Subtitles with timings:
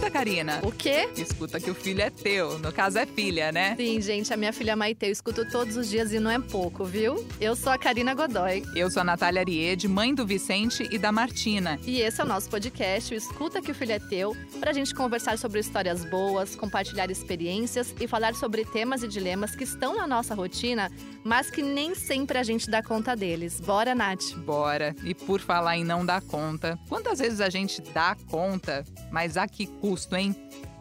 [0.00, 0.60] escuta, Karina.
[0.62, 1.10] O quê?
[1.16, 2.58] Escuta que o filho é teu.
[2.58, 3.76] No caso, é filha, né?
[3.76, 6.84] Sim, gente, a minha filha Maite eu escuto todos os dias e não é pouco,
[6.84, 7.26] viu?
[7.40, 8.62] Eu sou a Karina Godoy.
[8.74, 11.78] Eu sou a Natália Ariede, mãe do Vicente e da Martina.
[11.84, 14.94] E esse é o nosso podcast, o Escuta que o Filho é Teu, pra gente
[14.94, 20.06] conversar sobre histórias boas, compartilhar experiências e falar sobre temas e dilemas que estão na
[20.06, 20.90] nossa rotina,
[21.22, 23.60] mas que nem sempre a gente dá conta deles.
[23.60, 24.34] Bora, Nath?
[24.38, 24.94] Bora.
[25.04, 29.46] E por falar em não dar conta, quantas vezes a gente dá conta, mas a
[29.46, 30.36] que custo, hein?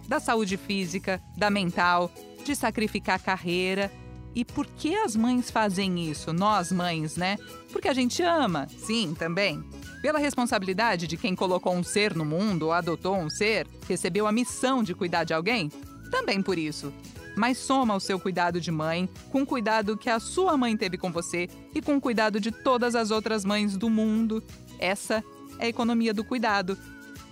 [0.08, 2.12] Da saúde física, da mental,
[2.46, 3.92] de sacrificar a carreira.
[4.36, 6.32] E por que as mães fazem isso?
[6.32, 7.38] Nós, mães, né?
[7.72, 9.64] Porque a gente ama, sim, também.
[10.00, 14.32] Pela responsabilidade de quem colocou um ser no mundo ou adotou um ser, recebeu a
[14.32, 15.70] missão de cuidar de alguém?
[16.12, 16.94] Também por isso.
[17.36, 21.00] Mas soma o seu cuidado de mãe com o cuidado que a sua mãe teve
[21.00, 24.44] com você e com o cuidado de todas as outras mães do mundo.
[24.78, 25.24] Essa
[25.58, 26.78] é a economia do cuidado.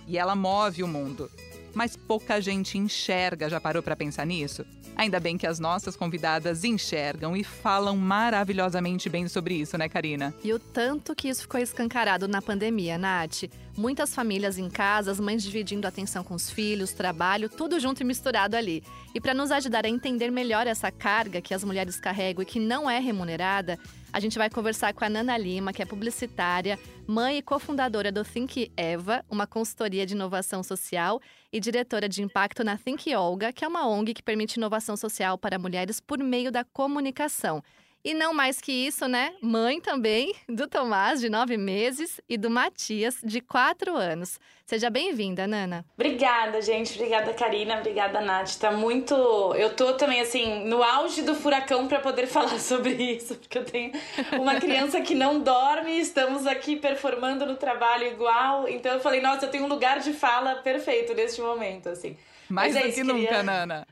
[0.08, 1.30] E ela move o mundo.
[1.74, 4.64] Mas pouca gente enxerga, já parou para pensar nisso?
[4.96, 10.34] Ainda bem que as nossas convidadas enxergam e falam maravilhosamente bem sobre isso, né, Karina?
[10.42, 13.44] E o tanto que isso ficou escancarado na pandemia, Nath.
[13.78, 18.04] Muitas famílias em casa, as mães dividindo atenção com os filhos, trabalho, tudo junto e
[18.04, 18.82] misturado ali.
[19.14, 22.58] E para nos ajudar a entender melhor essa carga que as mulheres carregam e que
[22.58, 23.78] não é remunerada,
[24.12, 26.76] a gente vai conversar com a Nana Lima, que é publicitária,
[27.06, 31.20] mãe e cofundadora do Think Eva, uma consultoria de inovação social,
[31.52, 35.38] e diretora de impacto na Think Olga, que é uma ONG que permite inovação social
[35.38, 37.62] para mulheres por meio da comunicação.
[38.04, 39.34] E não mais que isso, né?
[39.42, 44.38] Mãe também do Tomás, de nove meses, e do Matias, de quatro anos.
[44.64, 45.84] Seja bem-vinda, Nana.
[45.94, 46.94] Obrigada, gente.
[46.94, 47.78] Obrigada, Karina.
[47.78, 48.54] Obrigada, Nath.
[48.56, 49.14] Tá muito.
[49.56, 53.64] Eu tô também, assim, no auge do furacão para poder falar sobre isso, porque eu
[53.64, 53.92] tenho
[54.38, 58.68] uma criança que não dorme, estamos aqui performando no trabalho igual.
[58.68, 62.16] Então eu falei, nossa, eu tenho um lugar de fala perfeito neste momento, assim.
[62.48, 63.86] Mais Mas do é que isso, nunca, queria- Nana.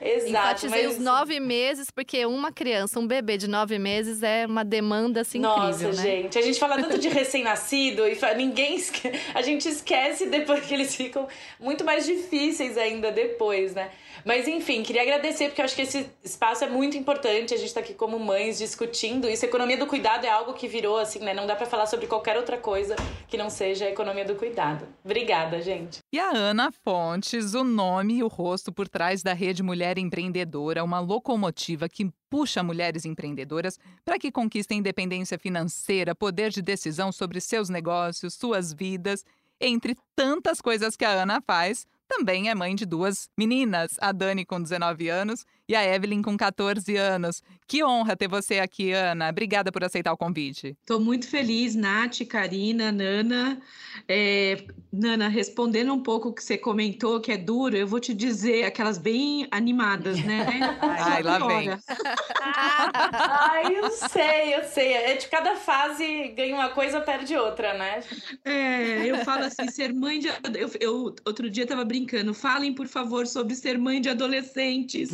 [0.00, 0.28] Exato.
[0.30, 4.64] Enfatizei mas- os nove meses, porque uma criança, um bebê de nove meses é uma
[4.64, 6.02] demanda assim Nossa, incrível, né?
[6.02, 9.10] gente, a gente fala tanto de recém-nascido e fa- ninguém esque...
[9.34, 11.26] a gente esquece depois que eles ficam
[11.60, 13.90] muito mais difíceis ainda depois, né?
[14.24, 17.54] Mas enfim, queria agradecer porque eu acho que esse espaço é muito importante.
[17.54, 19.44] A gente tá aqui como mães discutindo isso.
[19.46, 21.32] Economia do cuidado é algo que virou assim, né?
[21.32, 22.96] Não dá pra falar sobre qualquer outra coisa
[23.28, 24.86] que não seja a economia do cuidado.
[25.04, 26.00] Obrigada, gente.
[26.12, 30.84] E a Ana Fontes, o nome e o rosto por trás da Rede Mulher Empreendedora,
[30.84, 37.40] uma locomotiva que puxa mulheres empreendedoras para que conquistem independência financeira, poder de decisão sobre
[37.40, 39.24] seus negócios, suas vidas,
[39.60, 41.86] entre tantas coisas que a Ana faz.
[42.06, 46.36] Também é mãe de duas meninas, a Dani com 19 anos e a Evelyn com
[46.36, 47.42] 14 anos.
[47.66, 49.28] Que honra ter você aqui, Ana.
[49.28, 50.74] Obrigada por aceitar o convite.
[50.80, 53.60] Estou muito feliz, Nath, Karina, Nana.
[54.08, 58.14] É, Nana, respondendo um pouco o que você comentou, que é duro, eu vou te
[58.14, 60.46] dizer aquelas bem animadas, né?
[60.80, 61.68] Ai, lá vem.
[62.40, 64.92] Ai, eu sei, eu sei.
[64.94, 68.02] É de cada fase ganha uma coisa, perde outra, né?
[68.46, 70.28] É, eu falo assim, ser mãe de.
[70.28, 75.10] Eu, eu outro dia estava brincando, falem, por favor, sobre ser mãe de adolescentes.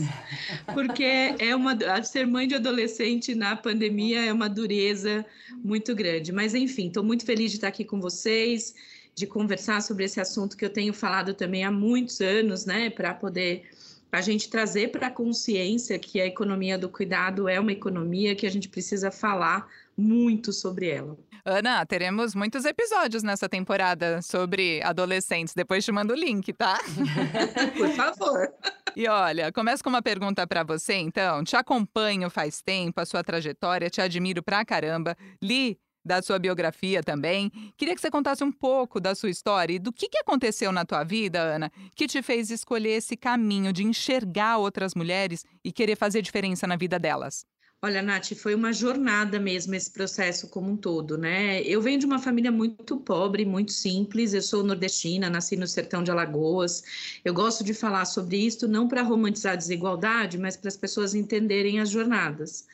[0.72, 1.76] Porque é uma.
[2.02, 5.24] Ser mãe de adolescente na pandemia é uma dureza
[5.62, 6.32] muito grande.
[6.32, 8.74] Mas, enfim, estou muito feliz de estar aqui com vocês,
[9.14, 12.90] de conversar sobre esse assunto que eu tenho falado também há muitos anos, né?
[12.90, 13.64] Para poder
[14.12, 18.46] a gente trazer para a consciência que a economia do cuidado é uma economia que
[18.46, 21.16] a gente precisa falar muito sobre ela.
[21.44, 25.52] Ana, teremos muitos episódios nessa temporada sobre adolescentes.
[25.52, 26.78] Depois te mando o link, tá?
[27.76, 28.50] Por favor.
[28.96, 31.42] E olha, começo com uma pergunta pra você, então.
[31.42, 35.16] Te acompanho faz tempo, a sua trajetória, te admiro pra caramba.
[35.42, 37.50] Li da sua biografia também.
[37.76, 40.84] Queria que você contasse um pouco da sua história e do que, que aconteceu na
[40.84, 45.96] tua vida, Ana, que te fez escolher esse caminho de enxergar outras mulheres e querer
[45.96, 47.46] fazer diferença na vida delas.
[47.84, 51.60] Olha, Nath, foi uma jornada mesmo esse processo como um todo, né?
[51.64, 54.32] Eu venho de uma família muito pobre, muito simples.
[54.32, 56.82] Eu sou nordestina, nasci no sertão de Alagoas.
[57.22, 61.14] Eu gosto de falar sobre isso não para romantizar a desigualdade, mas para as pessoas
[61.14, 62.66] entenderem as jornadas.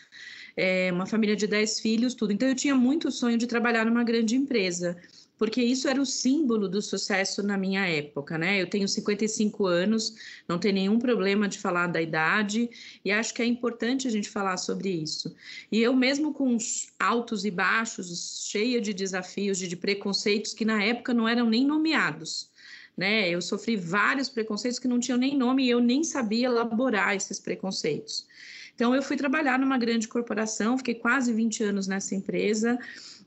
[0.57, 2.33] É uma família de 10 filhos, tudo.
[2.33, 4.97] Então eu tinha muito sonho de trabalhar numa grande empresa
[5.41, 8.61] porque isso era o símbolo do sucesso na minha época, né?
[8.61, 10.15] Eu tenho 55 anos,
[10.47, 12.69] não tenho nenhum problema de falar da idade,
[13.03, 15.35] e acho que é importante a gente falar sobre isso.
[15.73, 20.67] E eu, mesmo com os altos e baixos, cheia de desafios, de, de preconceitos que
[20.67, 22.51] na época não eram nem nomeados.
[22.95, 23.31] Né?
[23.31, 27.41] Eu sofri vários preconceitos que não tinham nem nome e eu nem sabia elaborar esses
[27.41, 28.27] preconceitos.
[28.75, 32.79] Então, eu fui trabalhar numa grande corporação, fiquei quase 20 anos nessa empresa,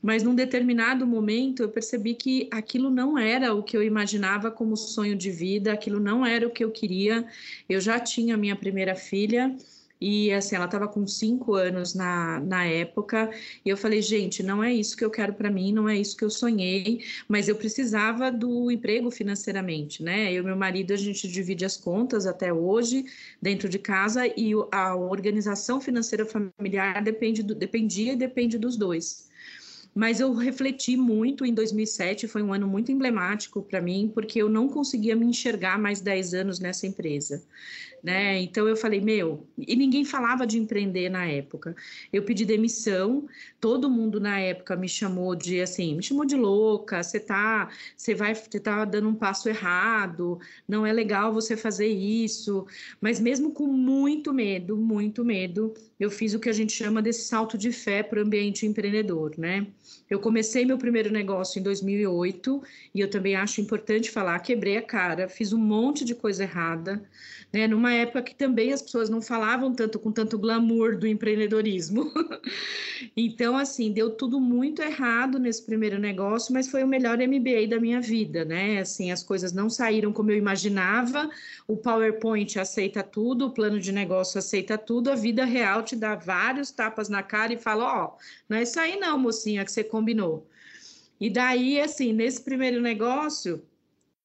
[0.04, 4.76] mas num determinado momento eu percebi que aquilo não era o que eu imaginava como
[4.76, 7.26] sonho de vida, aquilo não era o que eu queria.
[7.66, 9.56] Eu já tinha minha primeira filha
[9.98, 13.30] e assim, ela estava com cinco anos na, na época,
[13.64, 16.14] e eu falei, gente, não é isso que eu quero para mim, não é isso
[16.14, 20.30] que eu sonhei, mas eu precisava do emprego financeiramente, né?
[20.30, 23.06] Eu e meu marido, a gente divide as contas até hoje
[23.40, 29.32] dentro de casa, e a organização financeira familiar depende do, dependia e depende dos dois
[29.94, 34.48] mas eu refleti muito em 2007, foi um ano muito emblemático para mim, porque eu
[34.48, 37.42] não conseguia me enxergar mais 10 anos nessa empresa
[38.04, 38.38] né?
[38.42, 41.74] Então eu falei, meu, e ninguém falava de empreender na época.
[42.12, 43.26] Eu pedi demissão,
[43.58, 48.14] todo mundo na época me chamou de assim, me chamou de louca, você tá, você
[48.14, 52.66] vai, você tá dando um passo errado, não é legal você fazer isso.
[53.00, 57.26] Mas mesmo com muito medo, muito medo, eu fiz o que a gente chama desse
[57.26, 59.66] salto de fé para o ambiente empreendedor, né?
[60.10, 62.62] Eu comecei meu primeiro negócio em 2008
[62.94, 67.02] e eu também acho importante falar, quebrei a cara, fiz um monte de coisa errada
[67.54, 67.68] né?
[67.68, 72.12] Numa época que também as pessoas não falavam tanto com tanto glamour do empreendedorismo.
[73.16, 77.80] então, assim, deu tudo muito errado nesse primeiro negócio, mas foi o melhor MBA da
[77.80, 78.80] minha vida, né?
[78.80, 81.30] Assim, as coisas não saíram como eu imaginava.
[81.66, 86.14] O PowerPoint aceita tudo, o plano de negócio aceita tudo, a vida real te dá
[86.14, 88.18] vários tapas na cara e fala: "Ó, oh,
[88.48, 90.48] não é isso aí não, mocinha, que você combinou".
[91.20, 93.62] E daí, assim, nesse primeiro negócio,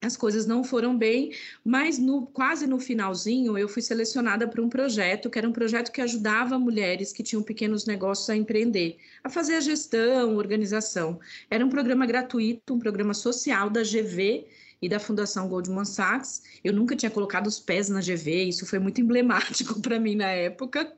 [0.01, 4.69] as coisas não foram bem, mas no, quase no finalzinho eu fui selecionada para um
[4.69, 9.29] projeto, que era um projeto que ajudava mulheres que tinham pequenos negócios a empreender, a
[9.29, 11.19] fazer a gestão, organização.
[11.49, 14.47] Era um programa gratuito, um programa social da GV
[14.81, 16.43] e da Fundação Goldman Sachs.
[16.63, 20.29] Eu nunca tinha colocado os pés na GV, isso foi muito emblemático para mim na
[20.29, 20.93] época.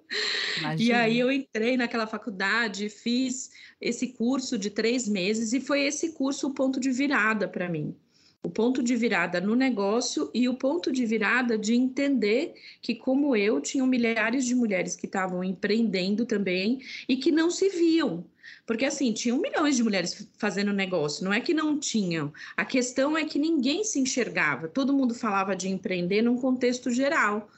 [0.60, 0.80] Imagina.
[0.80, 3.50] E aí eu entrei naquela faculdade, fiz
[3.82, 7.96] esse curso de três meses e foi esse curso o ponto de virada para mim
[8.44, 13.36] o ponto de virada no negócio e o ponto de virada de entender que, como
[13.36, 18.26] eu, tinham milhares de mulheres que estavam empreendendo também e que não se viam.
[18.66, 22.34] Porque, assim, tinham milhões de mulheres fazendo negócio, não é que não tinham.
[22.58, 27.50] A questão é que ninguém se enxergava, todo mundo falava de empreender num contexto geral.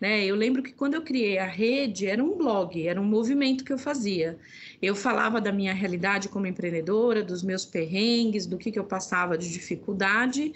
[0.00, 0.24] Né?
[0.24, 3.72] Eu lembro que quando eu criei a rede, era um blog, era um movimento que
[3.72, 4.38] eu fazia.
[4.80, 9.36] Eu falava da minha realidade como empreendedora, dos meus perrengues, do que, que eu passava
[9.36, 10.52] de dificuldade,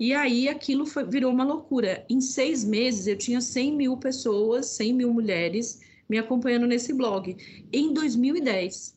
[0.00, 2.06] e aí aquilo foi, virou uma loucura.
[2.08, 7.36] Em seis meses, eu tinha 100 mil pessoas, 100 mil mulheres me acompanhando nesse blog.
[7.72, 8.95] Em 2010.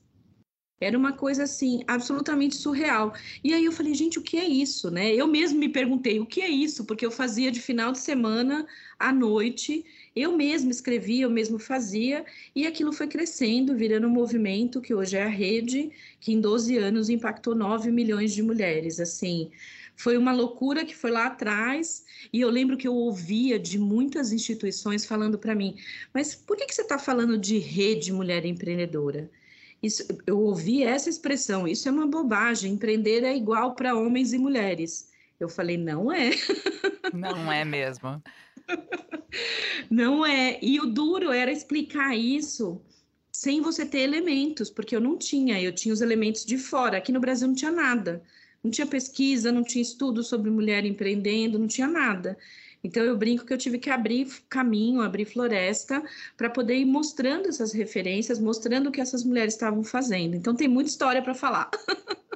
[0.81, 3.13] Era uma coisa assim, absolutamente surreal.
[3.43, 5.13] E aí eu falei, gente, o que é isso, né?
[5.13, 6.85] Eu mesmo me perguntei, o que é isso?
[6.85, 8.65] Porque eu fazia de final de semana
[8.97, 9.85] à noite,
[10.15, 15.17] eu mesmo escrevia, eu mesmo fazia, e aquilo foi crescendo, virando um movimento que hoje
[15.17, 19.51] é a rede, que em 12 anos impactou 9 milhões de mulheres, assim.
[19.97, 24.31] Foi uma loucura que foi lá atrás, e eu lembro que eu ouvia de muitas
[24.31, 25.75] instituições falando para mim,
[26.13, 29.29] mas por que, que você está falando de rede mulher empreendedora?
[29.81, 34.37] Isso, eu ouvi essa expressão, isso é uma bobagem, empreender é igual para homens e
[34.37, 35.09] mulheres.
[35.39, 36.31] Eu falei, não é.
[37.13, 38.21] Não é mesmo.
[39.89, 40.59] não é.
[40.61, 42.79] E o duro era explicar isso
[43.31, 46.97] sem você ter elementos, porque eu não tinha, eu tinha os elementos de fora.
[46.97, 48.21] Aqui no Brasil não tinha nada.
[48.63, 52.37] Não tinha pesquisa, não tinha estudo sobre mulher empreendendo, não tinha nada.
[52.83, 56.01] Então eu brinco que eu tive que abrir caminho, abrir floresta
[56.37, 60.35] para poder ir mostrando essas referências, mostrando o que essas mulheres estavam fazendo.
[60.35, 61.69] Então tem muita história para falar.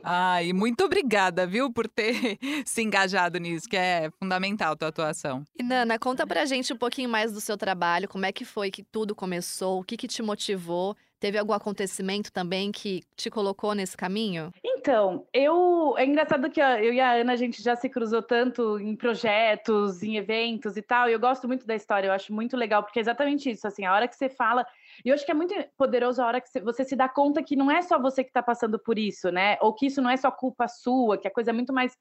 [0.04, 4.90] Ah, e muito obrigada, viu, por ter se engajado nisso, que é fundamental a tua
[4.90, 5.46] atuação.
[5.58, 8.70] E Nana, conta pra gente um pouquinho mais do seu trabalho, como é que foi
[8.70, 13.74] que tudo começou, o que, que te motivou Teve algum acontecimento também que te colocou
[13.74, 14.52] nesse caminho?
[14.62, 18.78] Então, eu é engraçado que eu e a Ana a gente já se cruzou tanto
[18.78, 21.08] em projetos, em eventos e tal.
[21.08, 23.86] E eu gosto muito da história, eu acho muito legal porque é exatamente isso, assim,
[23.86, 24.66] a hora que você fala,
[25.06, 27.56] e eu acho que é muito poderoso a hora que você se dá conta que
[27.56, 29.58] não é só você que está passando por isso, né?
[29.62, 31.98] Ou que isso não é só culpa sua, que a coisa é muito mais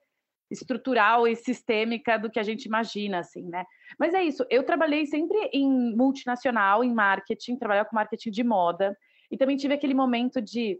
[0.50, 3.64] estrutural e sistêmica do que a gente imagina, assim, né?
[3.96, 8.98] Mas é isso, eu trabalhei sempre em multinacional, em marketing, trabalhava com marketing de moda.
[9.32, 10.78] E também tive aquele momento de,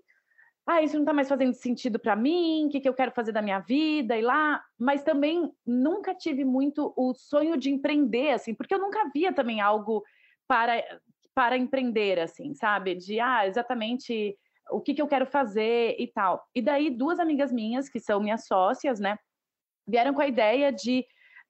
[0.66, 3.32] ah, isso não está mais fazendo sentido para mim, o que, que eu quero fazer
[3.32, 4.62] da minha vida e lá.
[4.78, 9.60] Mas também nunca tive muito o sonho de empreender, assim, porque eu nunca via também
[9.60, 10.04] algo
[10.46, 10.84] para,
[11.34, 12.94] para empreender, assim, sabe?
[12.94, 14.36] De, ah, exatamente
[14.70, 16.46] o que, que eu quero fazer e tal.
[16.54, 19.18] E daí, duas amigas minhas, que são minhas sócias, né,
[19.86, 21.04] vieram com a ideia de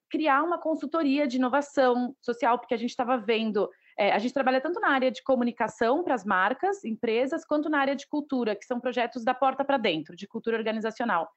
[0.09, 4.61] criar uma consultoria de inovação social, porque a gente estava vendo É, a gente trabalha
[4.61, 8.65] tanto na área de comunicação para as marcas, empresas, quanto na área de cultura, que
[8.65, 11.29] são projetos da porta para dentro, de cultura organizacional.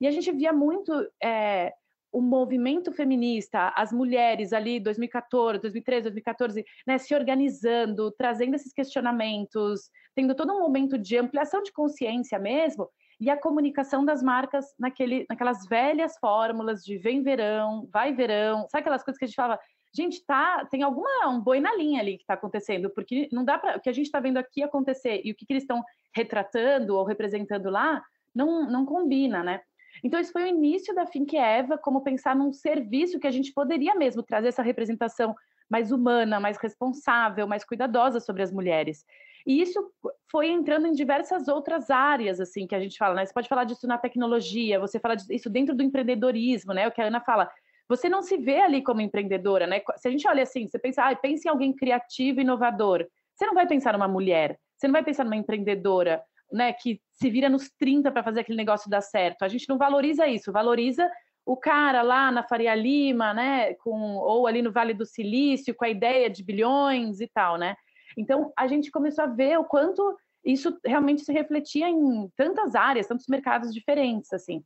[0.00, 0.92] E a gente via muito
[1.22, 1.72] é,
[2.14, 9.90] o movimento feminista, as mulheres ali, 2014, 2013, 2014, né, se organizando, trazendo esses questionamentos,
[10.14, 12.88] tendo todo um momento de ampliação de consciência mesmo,
[13.20, 18.82] e a comunicação das marcas naquele, naquelas velhas fórmulas de vem verão, vai verão, sabe
[18.82, 19.60] aquelas coisas que a gente falava,
[19.94, 23.58] gente, tá, tem alguma um boi na linha ali que está acontecendo, porque não dá
[23.58, 25.82] para o que a gente está vendo aqui acontecer e o que, que eles estão
[26.14, 28.02] retratando ou representando lá
[28.34, 29.60] não, não combina, né?
[30.02, 33.52] Então, isso foi o início da Think Eva, como pensar num serviço que a gente
[33.52, 35.34] poderia mesmo trazer essa representação
[35.70, 39.04] mais humana, mais responsável, mais cuidadosa sobre as mulheres.
[39.46, 39.92] E isso
[40.30, 43.26] foi entrando em diversas outras áreas, assim, que a gente fala, né?
[43.26, 46.88] Você pode falar disso na tecnologia, você fala disso dentro do empreendedorismo, né?
[46.88, 47.50] O que a Ana fala,
[47.88, 49.80] você não se vê ali como empreendedora, né?
[49.96, 53.06] Se a gente olha assim, você pensa, ah, pense em alguém criativo, inovador.
[53.34, 56.22] Você não vai pensar numa mulher, você não vai pensar numa empreendedora,
[56.52, 59.42] né, que se vira nos 30 para fazer aquele negócio dar certo.
[59.42, 61.10] A gente não valoriza isso, valoriza
[61.44, 65.84] o cara lá na Faria Lima, né, com ou ali no Vale do Silício, com
[65.84, 67.76] a ideia de bilhões e tal, né?
[68.16, 73.06] Então a gente começou a ver o quanto isso realmente se refletia em tantas áreas,
[73.06, 74.62] tantos mercados diferentes, assim.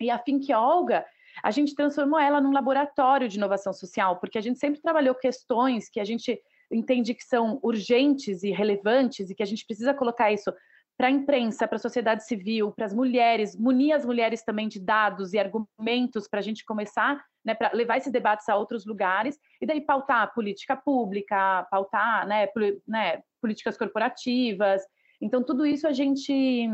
[0.00, 1.06] E a Fink Olga,
[1.42, 5.88] a gente transformou ela num laboratório de inovação social, porque a gente sempre trabalhou questões
[5.88, 10.32] que a gente entende que são urgentes e relevantes e que a gente precisa colocar
[10.32, 10.52] isso
[10.96, 14.78] para a imprensa, para a sociedade civil, para as mulheres, munir as mulheres também de
[14.78, 19.38] dados e argumentos para a gente começar, né, para levar esses debates a outros lugares,
[19.60, 22.46] e daí pautar política pública, pautar né,
[22.86, 24.82] né, políticas corporativas.
[25.20, 26.68] Então, tudo isso a gente,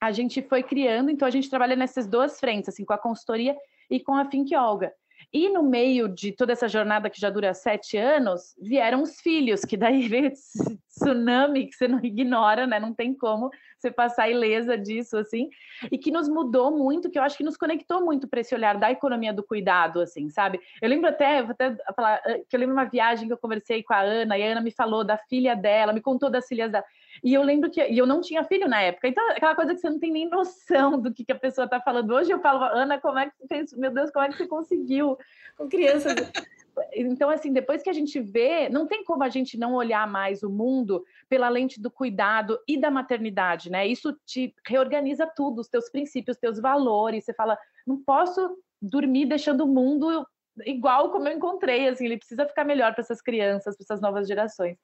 [0.00, 3.56] a gente foi criando, então a gente trabalha nessas duas frentes, assim, com a consultoria
[3.90, 4.92] e com a Think Olga.
[5.32, 9.62] E no meio de toda essa jornada que já dura sete anos, vieram os filhos,
[9.62, 12.80] que daí veio esse tsunami que você não ignora, né?
[12.80, 15.50] Não tem como você passar ilesa disso, assim.
[15.92, 18.78] E que nos mudou muito, que eu acho que nos conectou muito para esse olhar
[18.78, 20.58] da economia do cuidado, assim, sabe?
[20.80, 23.82] Eu lembro até, vou até falar, eh, que eu lembro uma viagem que eu conversei
[23.82, 26.72] com a Ana, e a Ana me falou da filha dela, me contou das filhas
[26.72, 26.84] dela.
[27.22, 29.80] E eu lembro que e eu não tinha filho na época, então aquela coisa que
[29.80, 32.12] você não tem nem noção do que, que a pessoa está falando.
[32.14, 33.72] Hoje eu falo, Ana, como é que você fez?
[33.74, 35.16] Meu Deus, como é que você conseguiu
[35.56, 36.14] com crianças?
[36.94, 40.44] Então, assim, depois que a gente vê, não tem como a gente não olhar mais
[40.44, 43.84] o mundo pela lente do cuidado e da maternidade, né?
[43.84, 47.24] Isso te reorganiza tudo, os teus princípios, os teus valores.
[47.24, 50.24] Você fala, não posso dormir deixando o mundo
[50.64, 54.26] igual como eu encontrei, assim, ele precisa ficar melhor para essas crianças, para essas novas
[54.26, 54.76] gerações.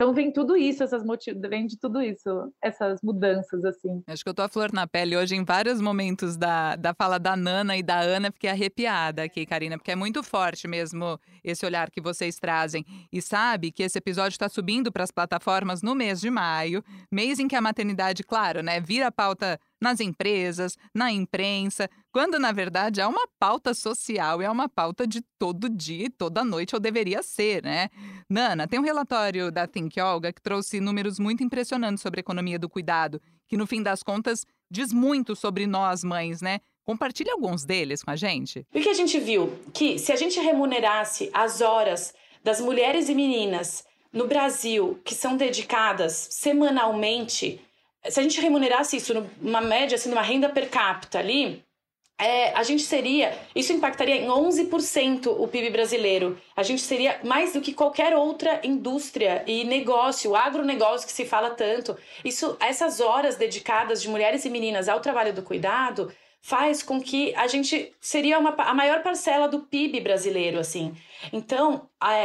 [0.00, 1.38] Então vem tudo isso, essas motiv...
[1.46, 4.02] vem de tudo isso, essas mudanças, assim.
[4.06, 7.18] Acho que eu tô a flor na pele hoje em vários momentos da, da fala
[7.18, 11.66] da Nana e da Ana, fiquei arrepiada aqui, Karina, porque é muito forte mesmo esse
[11.66, 12.82] olhar que vocês trazem.
[13.12, 17.38] E sabe que esse episódio está subindo para as plataformas no mês de maio, mês
[17.38, 23.00] em que a maternidade, claro, né, vira pauta nas empresas, na imprensa, quando na verdade
[23.00, 27.22] é uma pauta social, é uma pauta de todo dia e toda noite, ou deveria
[27.22, 27.88] ser, né?
[28.28, 32.58] Nana, tem um relatório da Think Olga que trouxe números muito impressionantes sobre a economia
[32.58, 36.60] do cuidado, que no fim das contas diz muito sobre nós mães, né?
[36.84, 38.66] Compartilhe alguns deles com a gente.
[38.74, 39.52] O que a gente viu?
[39.72, 45.36] Que se a gente remunerasse as horas das mulheres e meninas no Brasil que são
[45.36, 47.60] dedicadas semanalmente
[48.08, 51.64] se a gente remunerasse isso numa média, assim, numa renda per capita ali,
[52.20, 56.38] é, a gente seria, isso impactaria em 11% o PIB brasileiro.
[56.54, 61.50] A gente seria mais do que qualquer outra indústria e negócio, agronegócio que se fala
[61.50, 61.96] tanto.
[62.22, 67.34] Isso, essas horas dedicadas de mulheres e meninas ao trabalho do cuidado faz com que
[67.34, 70.94] a gente seria uma, a maior parcela do PIB brasileiro, assim.
[71.32, 71.82] Então,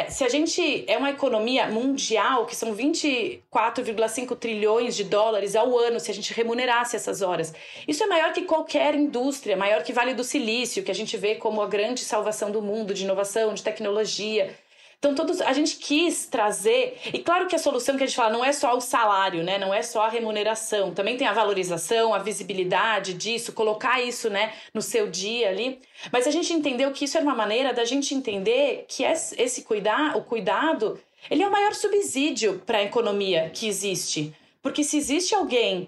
[0.09, 5.99] se a gente é uma economia mundial, que são 24,5 trilhões de dólares ao ano,
[5.99, 7.53] se a gente remunerasse essas horas,
[7.85, 11.35] isso é maior que qualquer indústria, maior que Vale do Silício, que a gente vê
[11.35, 14.55] como a grande salvação do mundo de inovação, de tecnologia.
[14.97, 18.33] Então, todos a gente quis trazer, e claro que a solução que a gente fala
[18.33, 19.57] não é só o salário, né?
[19.57, 24.53] Não é só a remuneração, também tem a valorização, a visibilidade disso, colocar isso, né,
[24.73, 25.79] no seu dia ali.
[26.11, 30.17] Mas a gente entendeu que isso era uma maneira da gente entender que esse cuidar,
[30.17, 30.99] o cuidado,
[31.29, 34.33] ele é o maior subsídio para a economia que existe.
[34.61, 35.87] Porque se existe alguém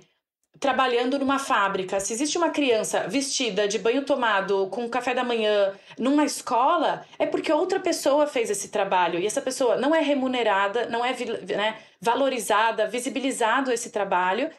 [0.60, 5.74] trabalhando numa fábrica, se existe uma criança vestida de banho tomado, com café da manhã,
[5.98, 9.20] numa escola, é porque outra pessoa fez esse trabalho.
[9.20, 11.16] E essa pessoa não é remunerada, não é
[11.56, 14.50] né, valorizada, visibilizado esse trabalho.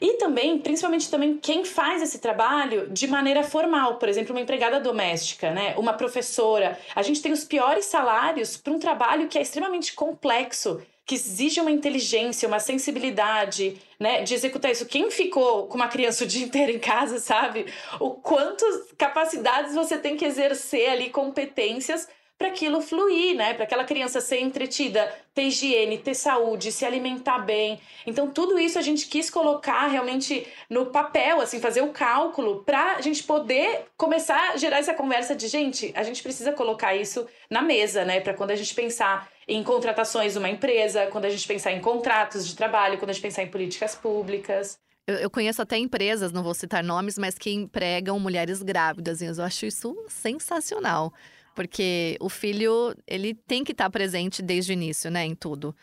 [0.00, 4.78] E também, principalmente também quem faz esse trabalho de maneira formal, por exemplo, uma empregada
[4.78, 6.78] doméstica, né, uma professora.
[6.94, 11.58] A gente tem os piores salários para um trabalho que é extremamente complexo, que exige
[11.58, 14.84] uma inteligência, uma sensibilidade, né, de executar isso.
[14.84, 17.64] Quem ficou com uma criança o dia inteiro em casa, sabe?
[17.98, 23.54] O quantas capacidades você tem que exercer ali, competências para aquilo fluir, né?
[23.54, 27.80] Para aquela criança ser entretida, ter higiene, ter saúde, se alimentar bem.
[28.06, 32.96] Então, tudo isso a gente quis colocar realmente no papel, assim, fazer o cálculo para
[32.96, 37.26] a gente poder começar a gerar essa conversa de, gente, a gente precisa colocar isso
[37.50, 38.20] na mesa, né?
[38.20, 41.80] Para quando a gente pensar em contratações de uma empresa, quando a gente pensar em
[41.80, 44.78] contratos de trabalho, quando a gente pensar em políticas públicas.
[45.06, 49.22] Eu, conheço até empresas, não vou citar nomes, mas que empregam mulheres grávidas.
[49.22, 51.12] Eu acho isso sensacional
[51.58, 55.74] porque o filho, ele tem que estar tá presente desde o início, né, em tudo.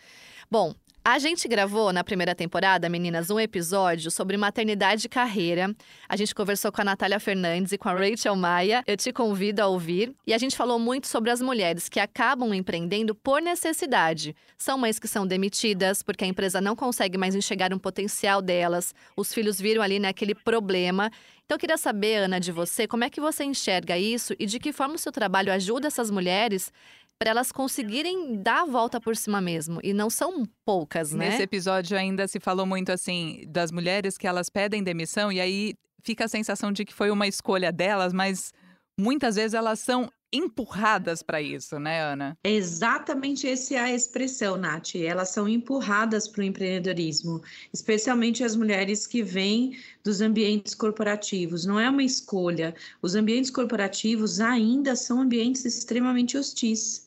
[0.49, 0.73] Bom,
[1.07, 5.71] a gente gravou na primeira temporada, meninas, um episódio sobre maternidade e carreira.
[6.09, 8.83] A gente conversou com a Natália Fernandes e com a Rachel Maia.
[8.87, 10.15] Eu te convido a ouvir.
[10.25, 14.35] E a gente falou muito sobre as mulheres que acabam empreendendo por necessidade.
[14.57, 18.91] São mães que são demitidas porque a empresa não consegue mais enxergar um potencial delas.
[19.15, 21.11] Os filhos viram ali naquele né, problema
[21.45, 24.57] então, eu queria saber, Ana, de você, como é que você enxerga isso e de
[24.57, 26.71] que forma o seu trabalho ajuda essas mulheres
[27.17, 29.79] para elas conseguirem dar a volta por cima mesmo.
[29.83, 31.29] E não são poucas, né?
[31.29, 35.75] Nesse episódio ainda se falou muito assim das mulheres que elas pedem demissão e aí
[36.03, 38.51] fica a sensação de que foi uma escolha delas, mas
[38.99, 42.37] muitas vezes elas são empurradas para isso, né, Ana?
[42.43, 44.95] Exatamente essa é a expressão, Nath.
[44.95, 47.41] Elas são empurradas para o empreendedorismo,
[47.73, 51.65] especialmente as mulheres que vêm dos ambientes corporativos.
[51.65, 52.75] Não é uma escolha.
[53.01, 57.04] Os ambientes corporativos ainda são ambientes extremamente hostis.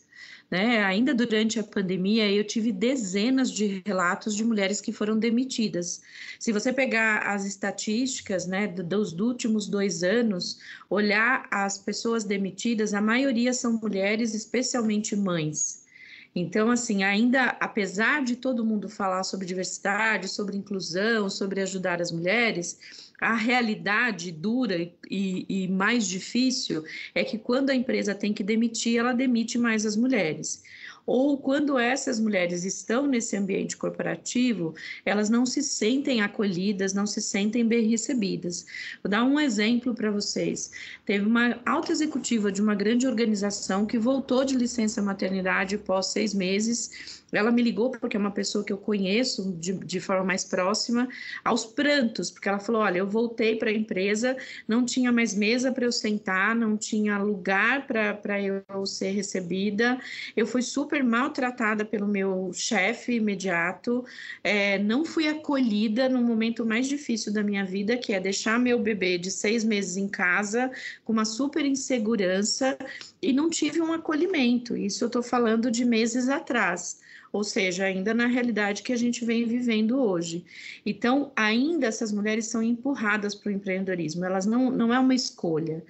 [0.51, 0.83] Né?
[0.83, 6.01] Ainda durante a pandemia, eu tive dezenas de relatos de mulheres que foram demitidas.
[6.39, 13.01] Se você pegar as estatísticas né, dos últimos dois anos, olhar as pessoas demitidas, a
[13.01, 15.87] maioria são mulheres, especialmente mães.
[16.35, 22.13] Então, assim, ainda apesar de todo mundo falar sobre diversidade, sobre inclusão, sobre ajudar as
[22.13, 22.79] mulheres,
[23.21, 24.77] a realidade dura
[25.11, 26.85] e, e, mais difícil
[27.15, 30.63] é que quando a empresa tem que demitir, ela demite mais as mulheres.
[31.05, 34.75] Ou quando essas mulheres estão nesse ambiente corporativo,
[35.07, 38.67] elas não se sentem acolhidas, não se sentem bem recebidas.
[39.03, 40.71] Vou dar um exemplo para vocês.
[41.07, 46.35] Teve uma alta executiva de uma grande organização que voltou de licença maternidade após seis
[46.35, 50.45] meses ela me ligou porque é uma pessoa que eu conheço de, de forma mais
[50.45, 51.09] próxima,
[51.45, 54.37] aos prantos, porque ela falou: Olha, eu voltei para a empresa,
[54.67, 59.99] não tinha mais mesa para eu sentar, não tinha lugar para eu ser recebida,
[60.37, 64.05] eu fui super maltratada pelo meu chefe imediato,
[64.43, 68.79] é, não fui acolhida no momento mais difícil da minha vida, que é deixar meu
[68.79, 70.71] bebê de seis meses em casa,
[71.05, 72.79] com uma super insegurança,
[73.21, 74.77] e não tive um acolhimento.
[74.77, 76.99] Isso eu estou falando de meses atrás
[77.33, 80.45] ou seja, ainda na realidade que a gente vem vivendo hoje.
[80.85, 85.85] Então, ainda essas mulheres são empurradas para o empreendedorismo, elas não, não é uma escolha.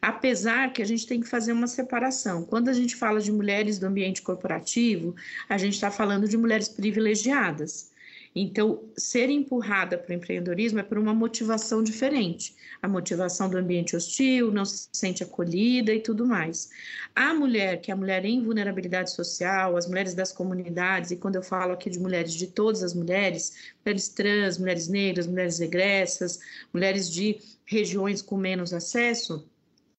[0.00, 2.44] Apesar que a gente tem que fazer uma separação.
[2.44, 5.14] Quando a gente fala de mulheres do ambiente corporativo,
[5.48, 7.90] a gente está falando de mulheres privilegiadas.
[8.40, 12.54] Então, ser empurrada para o empreendedorismo é por uma motivação diferente.
[12.80, 16.70] A motivação do ambiente hostil, não se sente acolhida e tudo mais.
[17.16, 21.34] A mulher, que é a mulher em vulnerabilidade social, as mulheres das comunidades, e quando
[21.34, 26.38] eu falo aqui de mulheres, de todas as mulheres, mulheres trans, mulheres negras, mulheres regressas,
[26.72, 29.48] mulheres de regiões com menos acesso,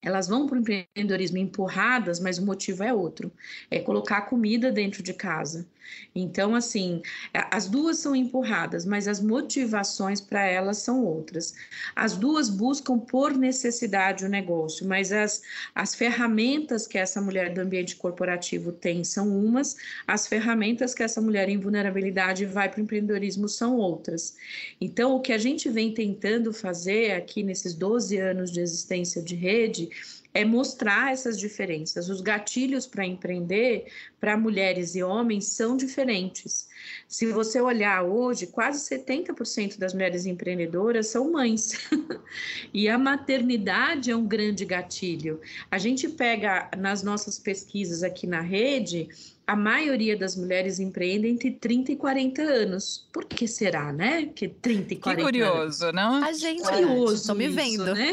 [0.01, 3.29] elas vão para o empreendedorismo empurradas, mas o motivo é outro,
[3.69, 5.67] é colocar comida dentro de casa.
[6.13, 7.01] Então, assim,
[7.33, 11.53] as duas são empurradas, mas as motivações para elas são outras.
[11.95, 15.41] As duas buscam por necessidade o negócio, mas as,
[15.73, 19.75] as ferramentas que essa mulher do ambiente corporativo tem são umas,
[20.07, 24.35] as ferramentas que essa mulher em vulnerabilidade vai para o empreendedorismo são outras.
[24.79, 29.35] Então, o que a gente vem tentando fazer aqui nesses 12 anos de existência de
[29.35, 29.89] rede
[30.33, 32.09] é mostrar essas diferenças.
[32.09, 36.68] Os gatilhos para empreender para mulheres e homens são diferentes.
[37.07, 41.89] Se você olhar hoje, quase 70% das mulheres empreendedoras são mães.
[42.73, 45.39] e a maternidade é um grande gatilho.
[45.69, 49.09] A gente pega nas nossas pesquisas aqui na rede
[49.49, 53.09] a maioria das mulheres empreendem entre 30 e 40 anos.
[53.11, 54.27] Por que será, né?
[54.27, 55.95] Que 30 e 40 que curioso, anos.
[55.95, 56.23] não?
[56.23, 57.95] A gente curioso, estou me vendo.
[57.95, 58.11] né?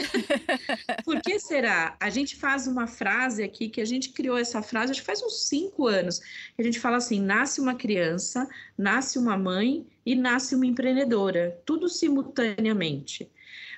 [1.05, 1.95] Por que será?
[2.01, 5.23] A gente faz uma frase aqui que a gente criou essa frase acho que faz
[5.23, 6.23] uns cinco anos.
[6.59, 11.89] A gente fala assim: nasce uma criança, nasce uma mãe e nasce uma empreendedora, tudo
[11.89, 13.31] simultaneamente.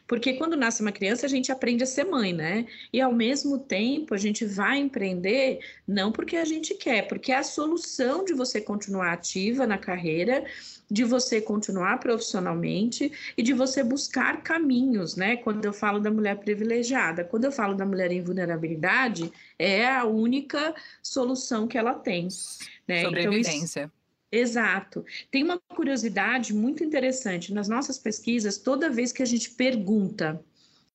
[0.09, 2.65] Porque quando nasce uma criança, a gente aprende a ser mãe, né?
[2.91, 7.37] E ao mesmo tempo, a gente vai empreender não porque a gente quer, porque é
[7.37, 10.47] a solução de você continuar ativa na carreira,
[10.91, 15.37] de você continuar profissionalmente e de você buscar caminhos, né?
[15.37, 20.07] Quando eu falo da mulher privilegiada, quando eu falo da mulher em vulnerabilidade, é a
[20.07, 22.29] única solução que ela tem.
[22.89, 23.03] Né?
[23.03, 23.81] Sobrevivência.
[23.81, 23.98] Então.
[24.31, 25.05] Exato.
[25.31, 27.53] Tem uma curiosidade muito interessante.
[27.53, 30.43] Nas nossas pesquisas, toda vez que a gente pergunta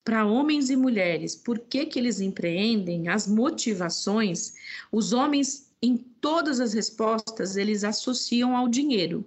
[0.03, 4.53] para homens e mulheres por que, que eles empreendem, as motivações,
[4.91, 9.25] os homens, em todas as respostas, eles associam ao dinheiro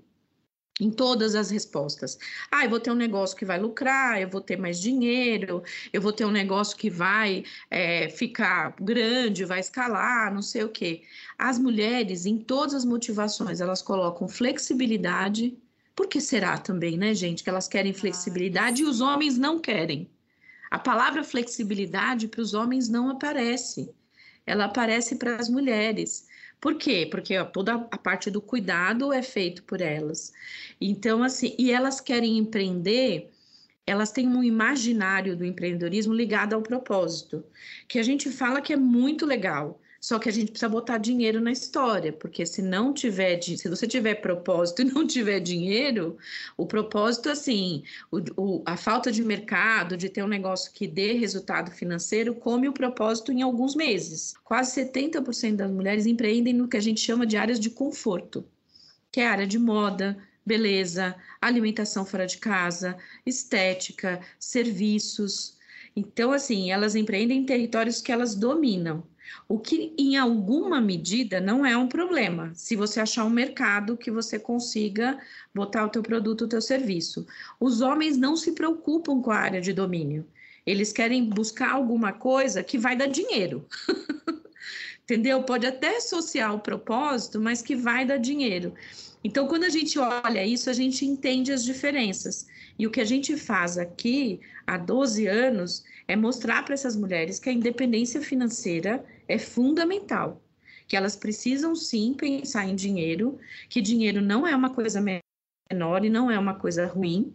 [0.80, 2.18] em todas as respostas.
[2.50, 5.62] Ah, eu vou ter um negócio que vai lucrar, eu vou ter mais dinheiro,
[5.92, 10.68] eu vou ter um negócio que vai é, ficar grande, vai escalar, não sei o
[10.68, 11.02] quê.
[11.38, 15.56] As mulheres, em todas as motivações, elas colocam flexibilidade.
[15.94, 20.10] Por que será também, né, gente, que elas querem flexibilidade e os homens não querem?
[20.70, 23.94] A palavra flexibilidade para os homens não aparece.
[24.44, 26.26] Ela aparece para as mulheres.
[26.60, 27.06] Por quê?
[27.10, 30.32] Porque ó, toda a parte do cuidado é feito por elas.
[30.80, 33.30] Então, assim, e elas querem empreender,
[33.86, 37.44] elas têm um imaginário do empreendedorismo ligado ao propósito,
[37.88, 39.80] que a gente fala que é muito legal.
[40.06, 43.88] Só que a gente precisa botar dinheiro na história, porque se não tiver, se você
[43.88, 46.16] tiver propósito e não tiver dinheiro,
[46.56, 51.14] o propósito, assim, o, o, a falta de mercado, de ter um negócio que dê
[51.14, 54.34] resultado financeiro, come o propósito em alguns meses.
[54.44, 58.46] Quase 70% das mulheres empreendem no que a gente chama de áreas de conforto,
[59.10, 60.16] que é a área de moda,
[60.46, 65.56] beleza, alimentação fora de casa, estética, serviços.
[65.96, 69.02] Então, assim, elas empreendem em territórios que elas dominam.
[69.48, 74.10] O que, em alguma medida, não é um problema, se você achar um mercado que
[74.10, 75.18] você consiga
[75.54, 77.26] botar o teu produto, o teu serviço.
[77.60, 80.26] Os homens não se preocupam com a área de domínio.
[80.66, 83.64] Eles querem buscar alguma coisa que vai dar dinheiro.
[85.04, 85.42] Entendeu?
[85.44, 88.74] Pode até associar o propósito, mas que vai dar dinheiro.
[89.22, 92.46] Então, quando a gente olha isso, a gente entende as diferenças.
[92.78, 97.38] E o que a gente faz aqui há 12 anos é mostrar para essas mulheres
[97.38, 100.42] que a independência financeira é fundamental,
[100.86, 106.10] que elas precisam sim pensar em dinheiro, que dinheiro não é uma coisa menor e
[106.10, 107.34] não é uma coisa ruim,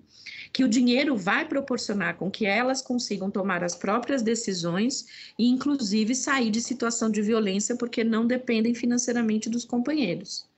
[0.54, 6.16] que o dinheiro vai proporcionar com que elas consigam tomar as próprias decisões e, inclusive,
[6.16, 10.50] sair de situação de violência porque não dependem financeiramente dos companheiros.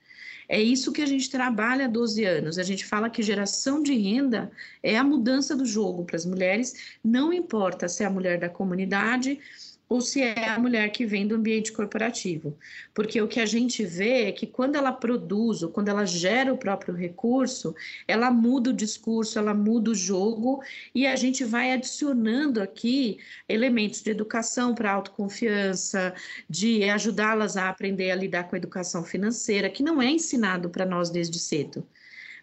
[0.48, 2.58] É isso que a gente trabalha há 12 anos.
[2.58, 4.50] A gente fala que geração de renda
[4.82, 8.48] é a mudança do jogo para as mulheres, não importa se é a mulher da
[8.48, 9.40] comunidade
[9.88, 12.56] ou se é a mulher que vem do ambiente corporativo.
[12.92, 16.52] Porque o que a gente vê é que quando ela produz ou quando ela gera
[16.52, 17.74] o próprio recurso,
[18.08, 20.62] ela muda o discurso, ela muda o jogo
[20.94, 23.18] e a gente vai adicionando aqui
[23.48, 26.14] elementos de educação para autoconfiança,
[26.48, 30.86] de ajudá-las a aprender a lidar com a educação financeira, que não é ensinado para
[30.86, 31.86] nós desde cedo.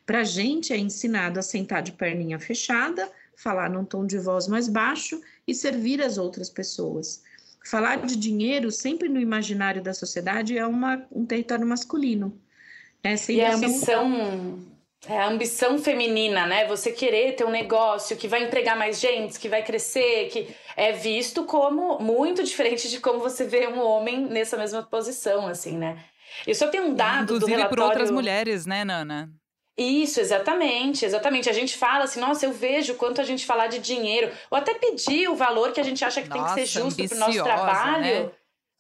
[0.06, 4.48] Para a gente é ensinado a sentar de perninha fechada, falar num tom de voz
[4.48, 7.24] mais baixo e servir as outras pessoas.
[7.64, 12.40] Falar de dinheiro sempre no imaginário da sociedade é uma, um território masculino.
[13.04, 13.16] Né?
[13.30, 14.60] e a ambição,
[15.08, 16.68] é a ambição feminina, né?
[16.68, 20.92] Você querer ter um negócio que vai empregar mais gente, que vai crescer, que é
[20.92, 26.04] visto como muito diferente de como você vê um homem nessa mesma posição, assim, né?
[26.46, 27.76] Eu só tenho um dado Inclusive do relatório...
[27.76, 29.30] por outras mulheres, né, Nana?
[29.82, 31.50] Isso, exatamente, exatamente.
[31.50, 34.74] A gente fala assim, nossa, eu vejo quanto a gente falar de dinheiro, ou até
[34.76, 37.20] pedir o valor que a gente acha que nossa, tem que ser justo para o
[37.20, 38.26] nosso trabalho.
[38.26, 38.32] Né?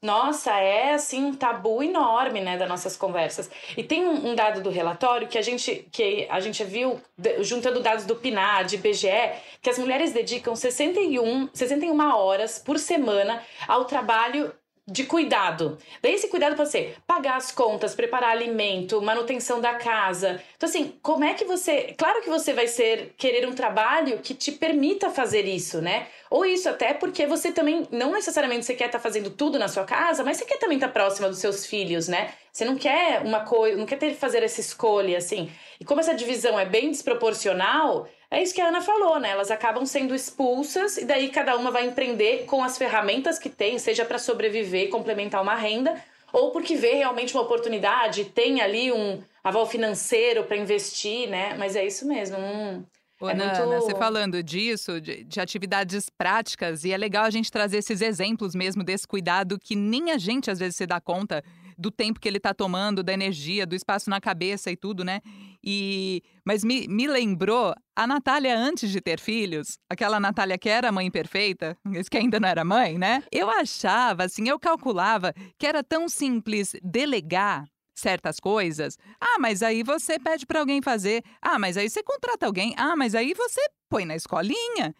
[0.04, 3.52] Nossa, é assim um tabu enorme, né, das nossas conversas.
[3.78, 7.00] E tem um, um, dado do relatório que a gente que a gente viu
[7.42, 13.86] juntando dados do PNAD, IBGE, que as mulheres dedicam 61, 61 horas por semana ao
[13.86, 14.52] trabalho
[14.91, 15.77] de cuidado.
[16.01, 20.41] Daí esse cuidado pode ser pagar as contas, preparar alimento, manutenção da casa.
[20.58, 24.34] Então assim, como é que você, claro que você vai ser querer um trabalho que
[24.34, 26.08] te permita fazer isso, né?
[26.30, 29.67] Ou isso até porque você também não necessariamente você quer estar tá fazendo tudo na
[29.67, 32.34] sua casa, mas você quer também estar tá próxima dos seus filhos, né?
[32.51, 35.49] Você não quer uma coisa, não quer ter que fazer essa escolha assim.
[35.80, 39.32] E como essa divisão é bem desproporcional, é isso que a Ana falou, né?
[39.32, 43.78] Elas acabam sendo expulsas e daí cada uma vai empreender com as ferramentas que tem,
[43.78, 49.22] seja para sobreviver, complementar uma renda, ou porque vê realmente uma oportunidade, tem ali um
[49.44, 51.56] aval financeiro para investir, né?
[51.58, 52.38] Mas é isso mesmo.
[52.38, 52.86] Hum,
[53.20, 53.82] Ô, é Nana, muito...
[53.82, 58.56] você falando disso, de, de, atividades práticas, e é legal a gente trazer esses exemplos
[58.56, 61.44] mesmo desse cuidado que nem a gente às vezes se dá conta
[61.82, 65.20] do tempo que ele está tomando, da energia, do espaço na cabeça e tudo, né?
[65.63, 70.91] E mas me, me lembrou a Natália antes de ter filhos, aquela Natália que era
[70.91, 71.78] mãe perfeita,
[72.10, 73.24] que ainda não era mãe, né?
[73.32, 77.65] Eu achava, assim, eu calculava que era tão simples delegar
[77.96, 78.98] certas coisas.
[79.20, 81.24] Ah, mas aí você pede para alguém fazer.
[81.41, 82.74] Ah, mas aí você contrata alguém.
[82.78, 84.96] Ah, mas aí você põe na escolinha.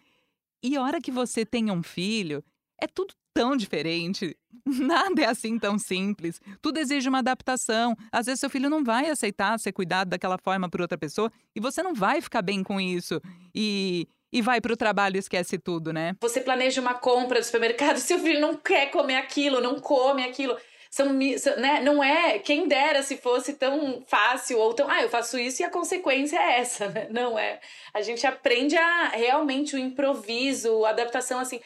[0.62, 2.44] E a hora que você tem um filho,
[2.80, 4.36] é tudo tão diferente.
[4.66, 6.40] Nada é assim tão simples.
[6.60, 7.96] Tudo exige uma adaptação.
[8.10, 11.60] Às vezes seu filho não vai aceitar ser cuidado daquela forma por outra pessoa e
[11.60, 13.20] você não vai ficar bem com isso.
[13.54, 16.16] E e vai para o trabalho e esquece tudo, né?
[16.22, 20.56] Você planeja uma compra do supermercado, seu filho não quer comer aquilo, não come aquilo.
[20.90, 21.80] São, né?
[21.82, 25.64] Não é, quem dera se fosse tão fácil ou tão, ah, eu faço isso e
[25.64, 27.08] a consequência é essa, né?
[27.10, 27.60] Não é.
[27.94, 31.60] A gente aprende a realmente o improviso, a adaptação assim.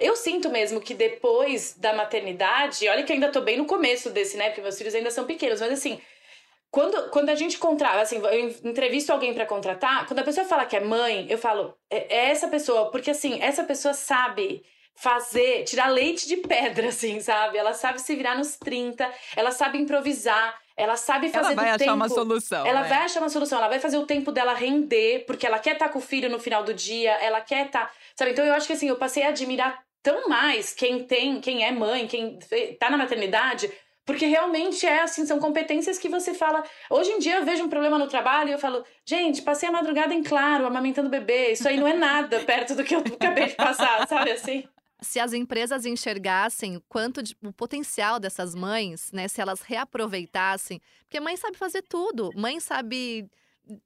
[0.00, 4.36] Eu sinto mesmo que depois da maternidade, olha que ainda tô bem no começo desse,
[4.36, 4.46] né?
[4.48, 6.00] Porque meus filhos ainda são pequenos, mas assim,
[6.70, 10.64] quando, quando a gente contrata, assim, eu entrevisto alguém para contratar, quando a pessoa fala
[10.64, 14.62] que é mãe, eu falo, é, é essa pessoa, porque assim, essa pessoa sabe
[14.94, 17.58] fazer, tirar leite de pedra, assim, sabe?
[17.58, 21.78] Ela sabe se virar nos 30, ela sabe improvisar, ela sabe fazer ela vai achar
[21.78, 22.66] tempo, uma solução.
[22.66, 22.88] Ela né?
[22.88, 25.86] vai achar uma solução, ela vai fazer o tempo dela render, porque ela quer estar
[25.86, 27.86] tá com o filho no final do dia, ela quer estar.
[27.86, 28.32] Tá, sabe?
[28.32, 31.70] Então eu acho que assim, eu passei a admirar tão mais quem tem, quem é
[31.70, 32.38] mãe, quem
[32.78, 33.70] tá na maternidade,
[34.04, 36.62] porque realmente é assim, são competências que você fala.
[36.90, 39.72] Hoje em dia eu vejo um problema no trabalho e eu falo, gente, passei a
[39.72, 41.52] madrugada em claro, amamentando bebê.
[41.52, 44.64] Isso aí não é nada perto do que eu acabei de passar, sabe assim?
[45.02, 50.80] Se as empresas enxergassem o quanto de, o potencial dessas mães, né, se elas reaproveitassem,
[51.02, 53.28] porque mãe sabe fazer tudo, mãe sabe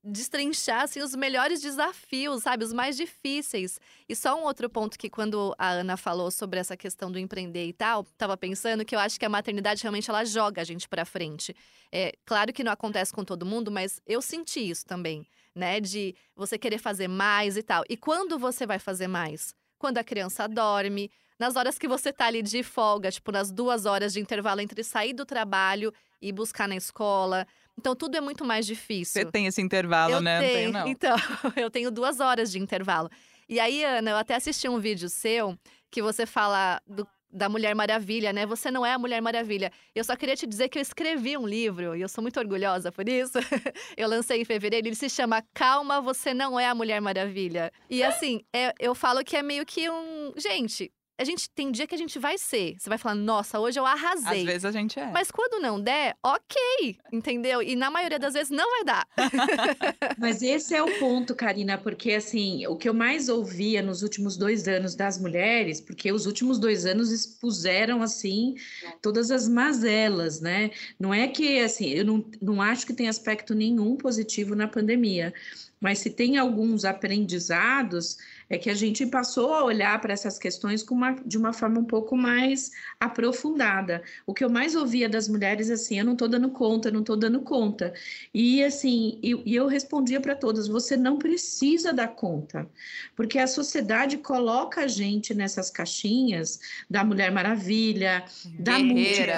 [0.03, 3.79] destrinchar assim, os melhores desafios, sabe, os mais difíceis.
[4.09, 7.67] E só um outro ponto que quando a Ana falou sobre essa questão do empreender
[7.67, 10.89] e tal, estava pensando que eu acho que a maternidade realmente ela joga a gente
[10.89, 11.55] para frente.
[11.93, 16.15] É claro que não acontece com todo mundo, mas eu senti isso também, né, de
[16.35, 17.85] você querer fazer mais e tal.
[17.89, 19.55] E quando você vai fazer mais?
[19.79, 23.85] Quando a criança dorme, nas horas que você tá ali de folga, tipo nas duas
[23.85, 27.47] horas de intervalo entre sair do trabalho e buscar na escola.
[27.79, 29.23] Então tudo é muito mais difícil.
[29.23, 30.41] Você tem esse intervalo, eu né?
[30.41, 30.91] Tenho, não tenho, não.
[30.91, 31.17] Então,
[31.57, 33.11] eu tenho duas horas de intervalo.
[33.49, 35.57] E aí, Ana, eu até assisti um vídeo seu
[35.91, 38.47] que você fala do da Mulher Maravilha, né?
[38.47, 39.71] Você não é a Mulher Maravilha.
[39.95, 42.91] Eu só queria te dizer que eu escrevi um livro e eu sou muito orgulhosa
[42.91, 43.39] por isso.
[43.97, 47.71] eu lancei em fevereiro, ele se chama Calma, você não é a Mulher Maravilha.
[47.91, 50.33] E assim, é, eu falo que é meio que um.
[50.37, 52.77] Gente, a gente tem dia que a gente vai ser.
[52.79, 54.41] Você vai falar, nossa, hoje eu arrasei.
[54.41, 55.11] Às vezes a gente é.
[55.11, 57.63] Mas quando não der, ok, entendeu?
[57.63, 59.09] E na maioria das vezes não vai dar.
[60.19, 64.37] Mas esse é o ponto, Karina, porque assim, o que eu mais ouvia nos últimos
[64.37, 68.55] dois anos das mulheres, porque os últimos dois anos expuseram assim
[69.01, 70.71] todas as mazelas, né?
[71.01, 75.33] Não é que assim, eu não, não acho que tem aspecto nenhum positivo na pandemia,
[75.81, 78.17] mas se tem alguns aprendizados
[78.49, 81.85] é que a gente passou a olhar para essas questões uma, de uma forma um
[81.85, 84.03] pouco mais aprofundada.
[84.25, 87.01] O que eu mais ouvia das mulheres assim, eu não estou dando conta, eu não
[87.01, 87.93] estou dando conta.
[88.33, 92.69] E assim, e, e eu respondia para todas: você não precisa dar conta,
[93.17, 98.25] porque a sociedade coloca a gente nessas caixinhas da Mulher Maravilha,
[98.59, 99.37] da mulher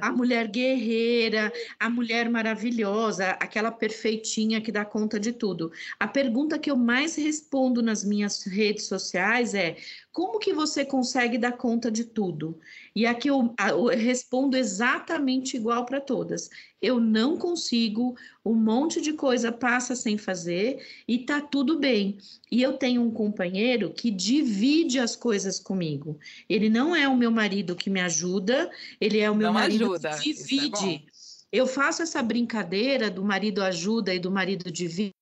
[0.00, 5.70] a mulher guerreira, a mulher maravilhosa, aquela perfeitinha que dá conta de tudo.
[6.00, 9.76] A pergunta que eu mais respondo nas minhas redes sociais é
[10.10, 12.58] como que você consegue dar conta de tudo?
[12.94, 16.48] E aqui eu, eu respondo exatamente igual para todas.
[16.80, 22.16] Eu não consigo, um monte de coisa passa sem fazer e tá tudo bem.
[22.50, 26.18] E eu tenho um companheiro que divide as coisas comigo.
[26.48, 29.92] Ele não é o meu marido que me ajuda, ele é o meu não marido
[29.92, 30.16] ajuda.
[30.16, 31.04] que é divide.
[31.52, 35.14] Eu faço essa brincadeira do marido ajuda e do marido divide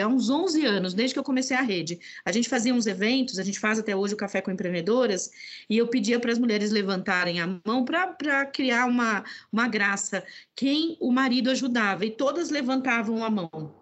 [0.00, 1.98] há uns 11 anos, desde que eu comecei a rede.
[2.24, 5.30] A gente fazia uns eventos, a gente faz até hoje o Café com Empreendedoras,
[5.68, 10.24] e eu pedia para as mulheres levantarem a mão para criar uma, uma graça.
[10.56, 13.77] Quem o marido ajudava, e todas levantavam a mão.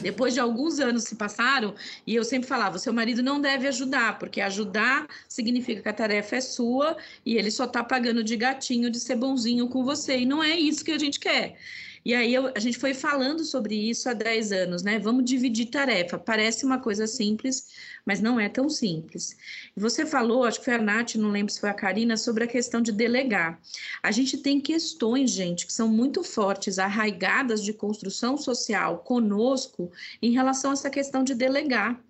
[0.00, 1.74] Depois de alguns anos se passaram,
[2.06, 6.36] e eu sempre falava: seu marido não deve ajudar, porque ajudar significa que a tarefa
[6.36, 10.26] é sua e ele só está pagando de gatinho de ser bonzinho com você, e
[10.26, 11.58] não é isso que a gente quer.
[12.04, 14.98] E aí eu, a gente foi falando sobre isso há 10 anos, né?
[14.98, 16.18] Vamos dividir tarefa.
[16.18, 17.68] Parece uma coisa simples,
[18.04, 19.36] mas não é tão simples.
[19.76, 22.48] Você falou, acho que foi a Nath, não lembro se foi a Karina, sobre a
[22.48, 23.60] questão de delegar.
[24.02, 30.32] A gente tem questões, gente, que são muito fortes, arraigadas de construção social conosco em
[30.32, 32.02] relação a essa questão de delegar.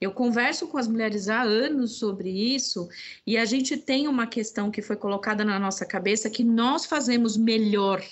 [0.00, 2.88] Eu converso com as mulheres há anos sobre isso
[3.26, 7.36] e a gente tem uma questão que foi colocada na nossa cabeça que nós fazemos
[7.36, 8.02] melhor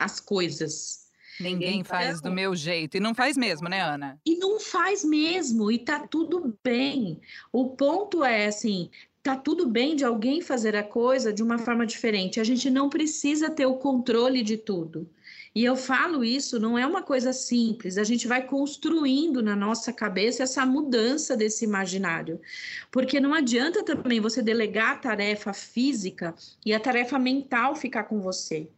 [0.00, 1.08] as coisas.
[1.38, 2.96] Ninguém faz do meu jeito.
[2.96, 4.20] E não faz mesmo, né, Ana?
[4.26, 7.20] E não faz mesmo, e tá tudo bem.
[7.52, 8.90] O ponto é assim:
[9.22, 12.40] tá tudo bem de alguém fazer a coisa de uma forma diferente.
[12.40, 15.08] A gente não precisa ter o controle de tudo.
[15.52, 19.92] E eu falo isso, não é uma coisa simples, a gente vai construindo na nossa
[19.92, 22.40] cabeça essa mudança desse imaginário.
[22.88, 26.34] Porque não adianta também você delegar a tarefa física
[26.64, 28.68] e a tarefa mental ficar com você.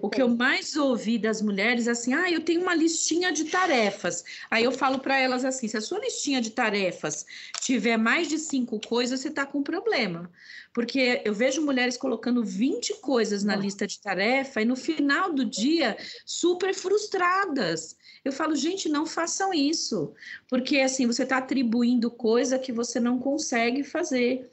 [0.00, 3.44] O que eu mais ouvi das mulheres é assim: ah, eu tenho uma listinha de
[3.44, 4.24] tarefas.
[4.50, 7.26] Aí eu falo para elas assim: se a sua listinha de tarefas
[7.60, 10.30] tiver mais de cinco coisas, você está com problema.
[10.72, 15.44] Porque eu vejo mulheres colocando 20 coisas na lista de tarefa e no final do
[15.44, 17.96] dia super frustradas.
[18.24, 20.12] Eu falo, gente, não façam isso,
[20.48, 24.48] porque assim você está atribuindo coisa que você não consegue fazer.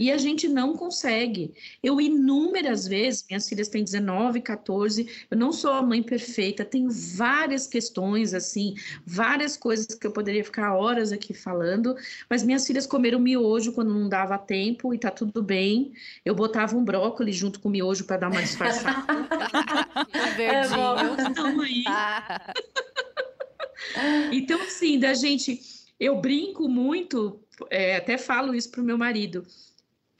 [0.00, 1.52] E a gente não consegue.
[1.82, 6.88] Eu, inúmeras vezes, minhas filhas têm 19, 14, eu não sou a mãe perfeita, tenho
[6.90, 11.94] várias questões, assim, várias coisas que eu poderia ficar horas aqui falando,
[12.30, 15.92] mas minhas filhas comeram miojo quando não dava tempo e tá tudo bem.
[16.24, 19.04] Eu botava um brócolis junto com o miojo para dar uma disfarçada.
[20.34, 21.28] Verdinho.
[21.28, 21.84] Estão aí.
[24.32, 25.60] então, assim, da gente.
[26.00, 29.44] Eu brinco muito, é, até falo isso pro meu marido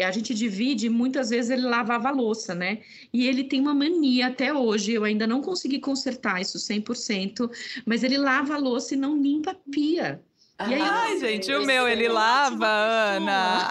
[0.03, 2.79] a gente divide, muitas vezes ele lavava a louça, né?
[3.13, 7.51] E ele tem uma mania até hoje, eu ainda não consegui consertar isso 100%,
[7.85, 10.21] mas ele lava a louça e não limpa a pia.
[10.59, 13.71] Aí, Ai, gente, o meu ele lava, Ana.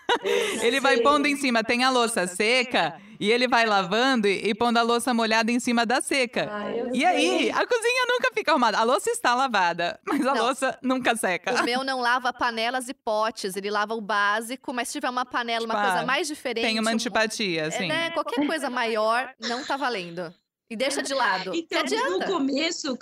[0.62, 4.52] ele vai pondo em cima, tem a louça seca e ele vai lavando e, e
[4.52, 6.48] pondo a louça molhada em cima da seca.
[6.50, 8.78] Ai, e aí, a cozinha nunca fica arrumada.
[8.78, 10.42] A louça está lavada, mas a não.
[10.42, 11.62] louça nunca seca.
[11.62, 15.24] O meu não lava panelas e potes, ele lava o básico, mas se tiver uma
[15.24, 16.64] panela, uma coisa mais diferente.
[16.64, 17.84] Tem uma antipatia, assim.
[17.84, 18.10] É, né?
[18.10, 20.34] Qualquer coisa maior não tá valendo.
[20.68, 21.52] E deixa de lado.
[21.54, 22.98] Então, no começo,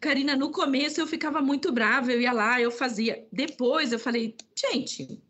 [0.00, 3.26] Karina, no começo eu ficava muito brava, eu ia lá, eu fazia.
[3.32, 5.20] Depois eu falei, gente,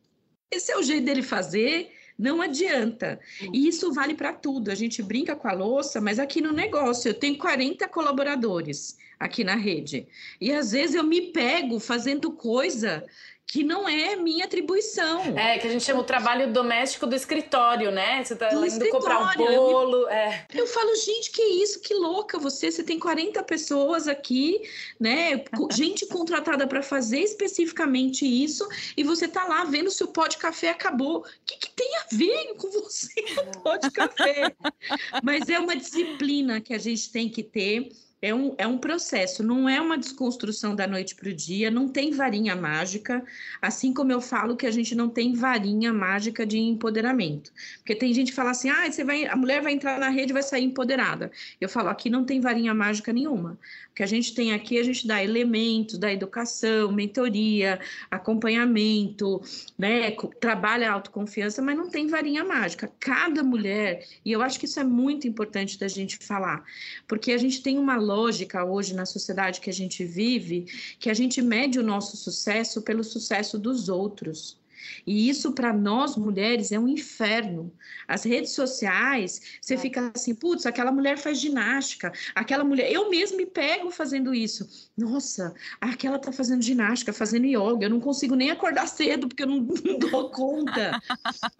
[0.51, 3.21] esse é o jeito dele fazer, não adianta.
[3.53, 4.71] E isso vale para tudo.
[4.71, 9.45] A gente brinca com a louça, mas aqui no negócio eu tenho 40 colaboradores aqui
[9.45, 10.07] na rede.
[10.41, 13.05] E às vezes eu me pego fazendo coisa
[13.47, 15.23] que não é minha atribuição.
[15.39, 18.25] É, que a gente chama o trabalho doméstico do escritório, né?
[18.25, 19.97] Você tá do indo comprar um bolo.
[20.03, 20.47] Eu, é.
[20.53, 22.73] eu falo, gente, que isso, que louca você.
[22.73, 24.61] Você tem 40 pessoas aqui,
[24.99, 25.45] né?
[25.73, 30.39] Gente contratada para fazer especificamente isso, e você tá lá vendo se o pó de
[30.39, 31.19] café acabou.
[31.19, 34.53] O que, que tem a ver com você o pó de café?
[35.23, 39.43] Mas é uma disciplina que a gente tem que ter é um, é um processo,
[39.43, 43.25] não é uma desconstrução da noite para o dia, não tem varinha mágica,
[43.61, 47.53] assim como eu falo que a gente não tem varinha mágica de empoderamento.
[47.79, 50.33] Porque tem gente que fala assim, ah, você vai, a mulher vai entrar na rede
[50.33, 51.31] e vai sair empoderada.
[51.61, 53.59] Eu falo, aqui não tem varinha mágica nenhuma.
[53.97, 57.81] Que a gente tem aqui, a gente dá elementos da educação, mentoria,
[58.11, 59.41] acompanhamento,
[59.79, 62.93] né, trabalha a autoconfiança, mas não tem varinha mágica.
[63.01, 66.63] Cada mulher, e eu acho que isso é muito importante da gente falar,
[67.09, 70.67] porque a gente tem uma lógica hoje na sociedade que a gente vive,
[71.01, 74.59] que a gente mede o nosso sucesso pelo sucesso dos outros.
[75.07, 77.73] E isso para nós mulheres é um inferno.
[78.07, 79.79] As redes sociais, você é.
[79.79, 84.91] fica assim, putz, aquela mulher faz ginástica, aquela mulher, eu mesmo me pego fazendo isso.
[84.97, 89.49] Nossa, aquela tá fazendo ginástica, fazendo yoga, eu não consigo nem acordar cedo porque eu
[89.49, 91.01] não, não dou conta.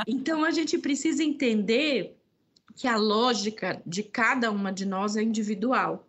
[0.07, 2.17] Então a gente precisa entender
[2.75, 6.07] que a lógica de cada uma de nós é individual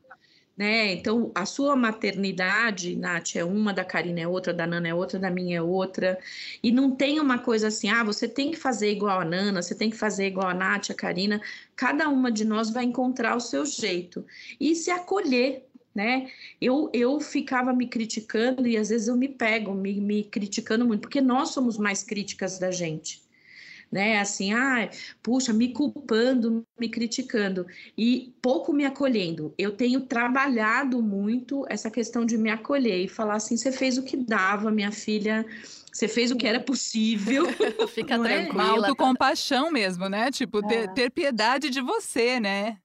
[0.57, 0.93] né?
[0.93, 5.19] Então, a sua maternidade, Nath, é uma, da Karina é outra, da Nana é outra,
[5.19, 6.17] da minha é outra.
[6.63, 9.75] E não tem uma coisa assim, ah, você tem que fazer igual a Nana, você
[9.75, 11.39] tem que fazer igual a Nath, a Karina.
[11.75, 14.25] Cada uma de nós vai encontrar o seu jeito
[14.59, 15.63] e se acolher.
[15.93, 16.29] Né?
[16.61, 21.01] Eu, eu ficava me criticando e às vezes eu me pego me, me criticando muito,
[21.01, 23.26] porque nós somos mais críticas da gente
[23.91, 24.19] né?
[24.19, 24.89] Assim, ah,
[25.21, 27.65] puxa, me culpando, me criticando
[27.97, 29.53] e pouco me acolhendo.
[29.57, 34.03] Eu tenho trabalhado muito essa questão de me acolher e falar assim: você fez o
[34.03, 35.45] que dava, minha filha.
[35.91, 37.45] Você fez o que era possível.
[37.89, 38.29] Fica tranquila.
[38.29, 38.51] É?
[38.51, 40.29] Uma autocompaixão mesmo, né?
[40.29, 40.87] Tipo, ter, é.
[40.87, 42.77] ter piedade de você, né?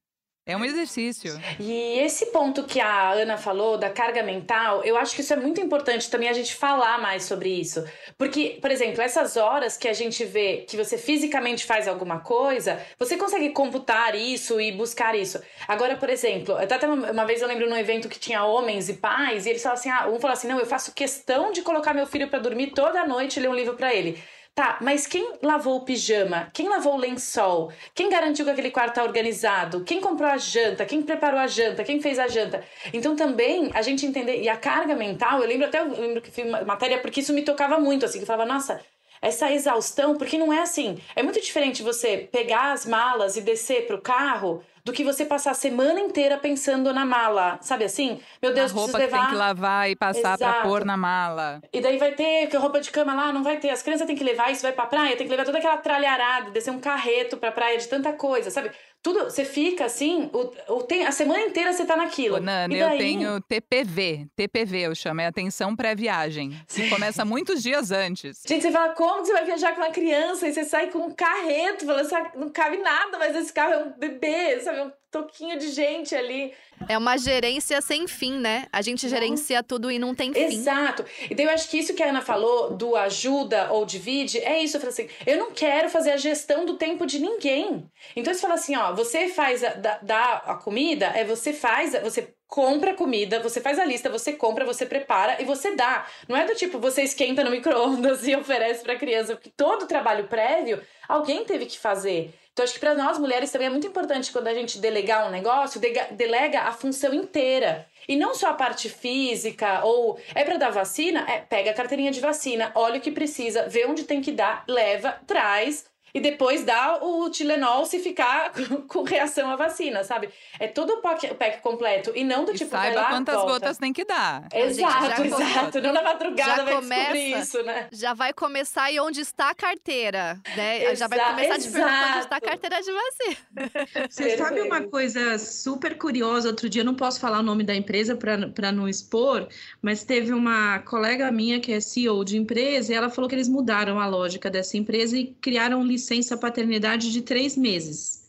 [0.45, 1.41] É um exercício.
[1.61, 5.37] E esse ponto que a Ana falou da carga mental, eu acho que isso é
[5.37, 7.85] muito importante também a gente falar mais sobre isso.
[8.19, 12.85] Porque, por exemplo, essas horas que a gente vê que você fisicamente faz alguma coisa,
[12.99, 15.41] você consegue computar isso e buscar isso.
[15.69, 19.47] Agora, por exemplo, até uma vez eu lembro num evento que tinha homens e pais,
[19.47, 22.07] e eles falavam assim: ah, um falou assim: não, eu faço questão de colocar meu
[22.07, 24.21] filho para dormir toda noite e ler um livro para ele.
[24.55, 26.51] Tá, mas quem lavou o pijama?
[26.53, 27.73] Quem lavou o lençol?
[27.95, 29.83] Quem garantiu que aquele quarto tá organizado?
[29.83, 30.85] Quem comprou a janta?
[30.85, 31.83] Quem preparou a janta?
[31.83, 32.63] Quem fez a janta?
[32.93, 34.43] Então também a gente entender.
[34.43, 37.43] E a carga mental, eu lembro até, eu lembro que fiz matéria porque isso me
[37.43, 38.79] tocava muito, assim, que eu falava, nossa,
[39.23, 40.99] essa exaustão, porque não é assim.
[41.15, 45.53] É muito diferente você pegar as malas e descer pro carro do que você passar
[45.53, 48.21] a semana inteira pensando na mala, sabe assim?
[48.43, 49.17] Meu Deus, a roupa levar...
[49.17, 51.63] que tem que lavar e passar para pôr na mala.
[51.73, 53.71] E daí vai ter que roupa de cama lá, não vai ter.
[53.71, 56.51] As crianças têm que levar isso, vai pra praia, tem que levar toda aquela tralharada,
[56.51, 58.73] descer um carreto pra praia de tanta coisa, sabe?
[59.03, 62.37] Tudo, você fica assim, o, o, tem, a semana inteira você tá naquilo.
[62.37, 62.79] Ô, Nana, daí...
[62.79, 64.29] eu tenho TPV.
[64.37, 66.57] TPV eu chamo, é atenção pré-viagem.
[66.69, 68.43] Que começa muitos dias antes.
[68.47, 70.47] Gente, você fala, como que você vai viajar com uma criança?
[70.47, 73.93] E você sai com um carreto, falando, não cabe nada, mas esse carro é um
[73.99, 74.79] bebê, sabe?
[74.79, 76.53] É um toquinho de gente ali.
[76.89, 78.67] É uma gerência sem fim, né?
[78.73, 80.41] A gente gerencia tudo e não tem fim.
[80.41, 81.05] Exato.
[81.31, 84.77] Então eu acho que isso que a Ana falou do ajuda ou divide, é isso.
[84.77, 87.87] Eu falo assim, eu não quero fazer a gestão do tempo de ninguém.
[88.17, 91.93] Então você fala assim, ó, você faz a, dá, dá a comida, é você faz,
[92.03, 96.07] você compra comida, você faz a lista, você compra, você prepara e você dá.
[96.29, 99.87] Não é do tipo, você esquenta no micro-ondas e oferece pra criança, porque todo o
[99.87, 102.33] trabalho prévio alguém teve que fazer.
[102.53, 105.31] Então, acho que para nós mulheres também é muito importante quando a gente delegar um
[105.31, 105.81] negócio,
[106.11, 107.87] delega a função inteira.
[108.07, 111.25] E não só a parte física, ou é para dar vacina?
[111.31, 114.65] É, pega a carteirinha de vacina, olha o que precisa, vê onde tem que dar,
[114.69, 118.53] leva, traz e depois dá o Tilenol se ficar
[118.87, 120.29] com reação à vacina, sabe?
[120.61, 123.35] É todo o pack, o pack completo e não do e tipo saiba lá, quantas
[123.37, 123.53] volta.
[123.53, 124.47] gotas tem que dar.
[124.53, 125.81] Exato, exato.
[125.81, 127.89] Não na madrugada já vai começa, descobrir isso, né?
[127.93, 130.85] Já vai começar e onde está a carteira, né?
[130.85, 134.07] Exa já vai começar a te perguntar onde está a carteira de vacina.
[134.11, 136.49] Você sabe uma coisa super curiosa?
[136.49, 139.49] Outro dia, eu não posso falar o nome da empresa para não expor,
[139.81, 143.49] mas teve uma colega minha que é CEO de empresa e ela falou que eles
[143.49, 148.22] mudaram a lógica dessa empresa e criaram um licença paternidade de três meses.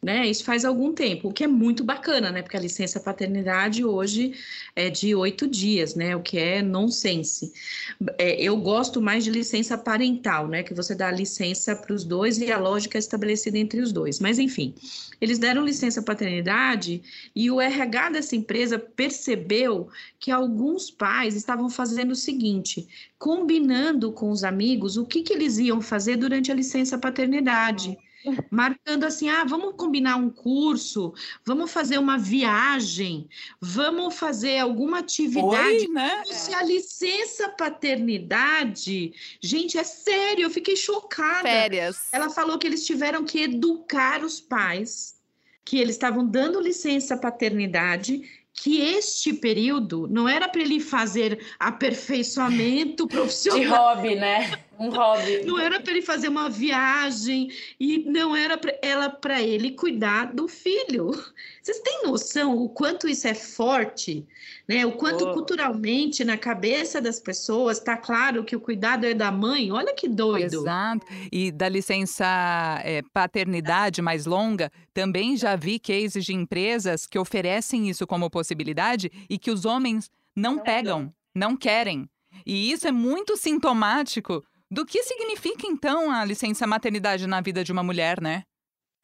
[0.00, 0.28] Né?
[0.28, 2.40] Isso faz algum tempo, o que é muito bacana, né?
[2.40, 4.32] Porque a licença paternidade hoje
[4.76, 6.14] é de oito dias, né?
[6.14, 7.52] O que é nonsense.
[8.16, 10.62] É, eu gosto mais de licença parental, né?
[10.62, 14.20] Que você dá licença para os dois e a lógica é estabelecida entre os dois.
[14.20, 14.72] Mas enfim,
[15.20, 17.02] eles deram licença paternidade
[17.34, 19.88] e o RH dessa empresa percebeu
[20.20, 22.86] que alguns pais estavam fazendo o seguinte:
[23.18, 27.98] combinando com os amigos o que, que eles iam fazer durante a licença paternidade
[28.50, 31.12] marcando assim: ah, vamos combinar um curso,
[31.44, 33.28] vamos fazer uma viagem,
[33.60, 35.86] vamos fazer alguma atividade.
[35.86, 36.22] Oi, né?
[36.26, 41.42] Se a licença paternidade, gente, é sério, eu fiquei chocada.
[41.42, 42.08] Férias.
[42.12, 45.16] Ela falou que eles tiveram que educar os pais,
[45.64, 48.22] que eles estavam dando licença paternidade
[48.60, 53.60] que este período não era para ele fazer aperfeiçoamento profissional.
[53.60, 54.64] De hobby, né?
[54.78, 55.42] Um hobby.
[55.44, 57.50] Não era para ele fazer uma viagem
[57.80, 61.10] e não era para ela para ele cuidar do filho.
[61.60, 64.24] Vocês têm noção o quanto isso é forte,
[64.68, 64.86] né?
[64.86, 65.34] O quanto oh.
[65.34, 69.72] culturalmente na cabeça das pessoas está claro que o cuidado é da mãe.
[69.72, 70.62] Olha que doido.
[70.62, 71.06] Exato.
[71.32, 77.88] E da licença é, paternidade mais longa, também já vi cases de empresas que oferecem
[77.88, 82.08] isso como possibilidade e que os homens não, não pegam, não querem.
[82.46, 87.72] E isso é muito sintomático do que significa, então, a licença maternidade na vida de
[87.72, 88.42] uma mulher, né?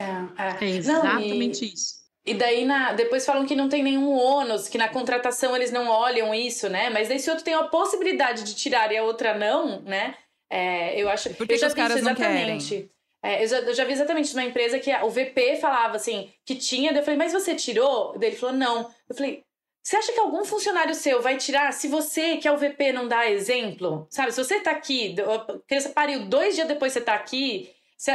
[0.01, 0.65] É, é.
[0.65, 2.05] é exatamente não, e, isso.
[2.27, 5.89] E daí, na, depois falam que não tem nenhum ônus, que na contratação eles não
[5.89, 6.91] olham isso, né?
[6.91, 10.17] Mas daí se outro tem a possibilidade de tirar e a outra não, né?
[10.51, 11.35] É, eu acho...
[11.35, 12.51] Por que, eu os caras exatamente.
[12.51, 12.91] não querem?
[13.23, 16.55] É, eu, já, eu, já, vi exatamente numa empresa que o VP falava assim, que
[16.55, 18.19] tinha, daí eu falei, mas você tirou?
[18.19, 18.91] Daí ele falou, não.
[19.09, 19.43] Eu falei,
[19.85, 23.07] você acha que algum funcionário seu vai tirar se você, que é o VP, não
[23.07, 24.07] dá exemplo?
[24.11, 27.71] Sabe, se você tá aqui, a criança pariu dois dias depois você tá aqui,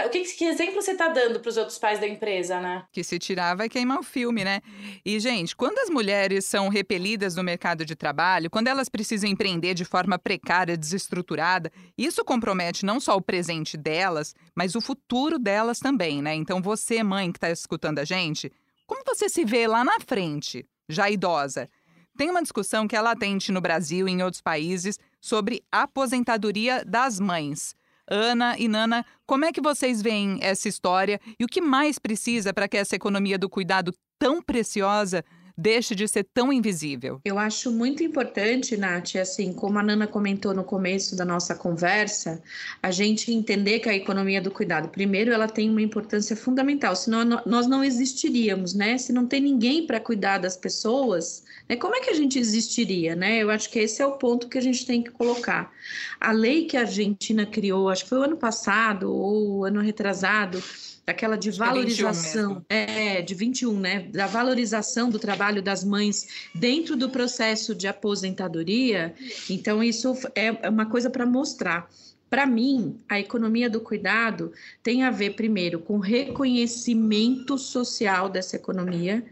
[0.05, 2.85] o que, que exemplo você tá dando para os outros pais da empresa, né?
[2.91, 4.61] Que se tirar vai queimar o filme, né?
[5.05, 9.75] E, gente, quando as mulheres são repelidas no mercado de trabalho, quando elas precisam empreender
[9.75, 15.79] de forma precária, desestruturada, isso compromete não só o presente delas, mas o futuro delas
[15.79, 16.33] também, né?
[16.33, 18.51] Então, você, mãe que está escutando a gente,
[18.87, 20.65] como você se vê lá na frente?
[20.89, 21.69] Já idosa.
[22.17, 27.19] Tem uma discussão que é latente no Brasil e em outros países sobre aposentadoria das
[27.19, 27.75] mães.
[28.09, 32.53] Ana e Nana, como é que vocês veem essa história e o que mais precisa
[32.53, 35.23] para que essa economia do cuidado tão preciosa
[35.59, 37.19] deixe de ser tão invisível?
[37.25, 42.41] Eu acho muito importante, Nath, assim, como a Nana comentou no começo da nossa conversa,
[42.81, 47.41] a gente entender que a economia do cuidado, primeiro, ela tem uma importância fundamental, senão
[47.45, 48.97] nós não existiríamos, né?
[48.97, 51.75] Se não tem ninguém para cuidar das pessoas, né?
[51.75, 53.39] como é que a gente existiria, né?
[53.39, 55.73] Eu acho que esse é o ponto que a gente tem que colocar.
[56.19, 60.63] A lei que a Argentina criou, acho que foi o ano passado ou ano retrasado,
[61.09, 66.49] aquela de Acho valorização, é, é, de 21, né, da valorização do trabalho das mães
[66.53, 69.13] dentro do processo de aposentadoria.
[69.49, 71.89] Então isso é uma coisa para mostrar.
[72.29, 74.53] Para mim, a economia do cuidado
[74.83, 79.25] tem a ver primeiro com reconhecimento social dessa economia,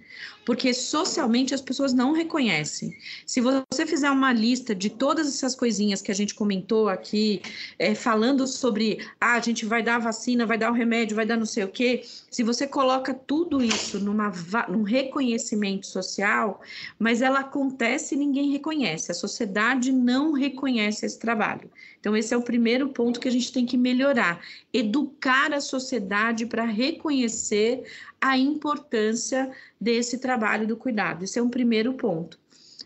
[0.45, 2.95] porque socialmente as pessoas não reconhecem.
[3.25, 7.41] Se você fizer uma lista de todas essas coisinhas que a gente comentou aqui,
[7.77, 11.25] é, falando sobre, ah, a gente vai dar a vacina, vai dar o remédio, vai
[11.25, 14.31] dar não sei o quê, se você coloca tudo isso numa,
[14.69, 16.61] num reconhecimento social,
[16.97, 21.69] mas ela acontece e ninguém reconhece, a sociedade não reconhece esse trabalho.
[21.99, 24.39] Então, esse é o primeiro ponto que a gente tem que melhorar:
[24.73, 27.83] educar a sociedade para reconhecer
[28.22, 31.24] a importância desse trabalho do cuidado.
[31.24, 32.39] Esse é um primeiro ponto.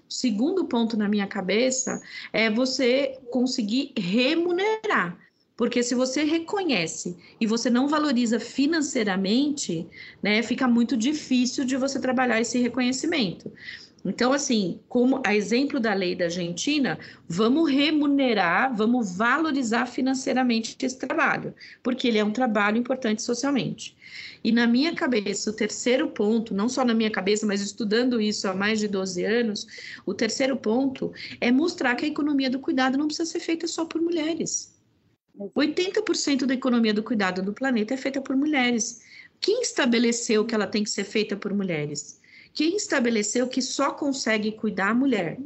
[0.09, 2.01] O segundo ponto na minha cabeça
[2.33, 5.17] é você conseguir remunerar.
[5.55, 9.87] Porque se você reconhece e você não valoriza financeiramente,
[10.21, 13.51] né, fica muito difícil de você trabalhar esse reconhecimento.
[14.03, 16.97] Então, assim, como a exemplo da lei da Argentina,
[17.27, 23.95] vamos remunerar, vamos valorizar financeiramente esse trabalho, porque ele é um trabalho importante socialmente.
[24.43, 28.47] E na minha cabeça, o terceiro ponto, não só na minha cabeça, mas estudando isso
[28.47, 29.67] há mais de 12 anos,
[30.05, 33.85] o terceiro ponto é mostrar que a economia do cuidado não precisa ser feita só
[33.85, 34.73] por mulheres.
[35.37, 39.01] 80% da economia do cuidado do planeta é feita por mulheres.
[39.39, 42.20] Quem estabeleceu que ela tem que ser feita por mulheres?
[42.53, 45.37] Quem estabeleceu que só consegue cuidar a mulher?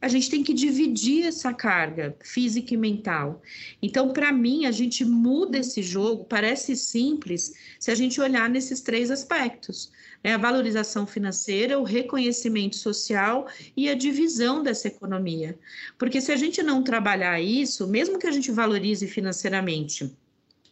[0.00, 3.40] A gente tem que dividir essa carga física e mental.
[3.80, 8.82] Então, para mim, a gente muda esse jogo, parece simples, se a gente olhar nesses
[8.82, 9.90] três aspectos:
[10.22, 10.34] né?
[10.34, 15.58] a valorização financeira, o reconhecimento social e a divisão dessa economia.
[15.96, 20.14] Porque se a gente não trabalhar isso, mesmo que a gente valorize financeiramente,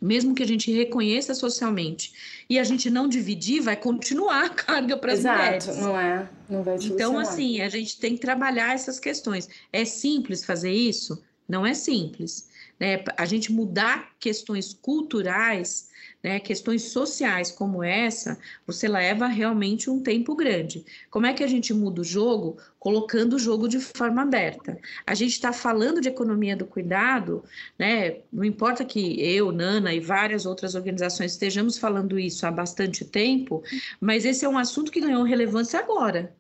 [0.03, 2.13] mesmo que a gente reconheça socialmente
[2.51, 5.69] e a gente não dividir, vai continuar a carga para as mulheres.
[5.69, 6.29] Exato, não é?
[6.51, 9.49] Não vai Então, assim, a gente tem que trabalhar essas questões.
[9.73, 11.23] É simples fazer isso?
[11.49, 12.49] Não é simples.
[12.83, 13.05] Né?
[13.17, 15.89] A gente mudar questões culturais
[16.23, 20.85] né, questões sociais como essa, você leva realmente um tempo grande.
[21.11, 22.59] Como é que a gente muda o jogo?
[22.79, 24.79] Colocando o jogo de forma aberta.
[25.07, 27.45] A gente está falando de economia do cuidado,
[27.79, 28.19] né?
[28.33, 33.63] Não importa que eu, Nana e várias outras organizações estejamos falando isso há bastante tempo,
[34.01, 36.33] mas esse é um assunto que ganhou relevância agora.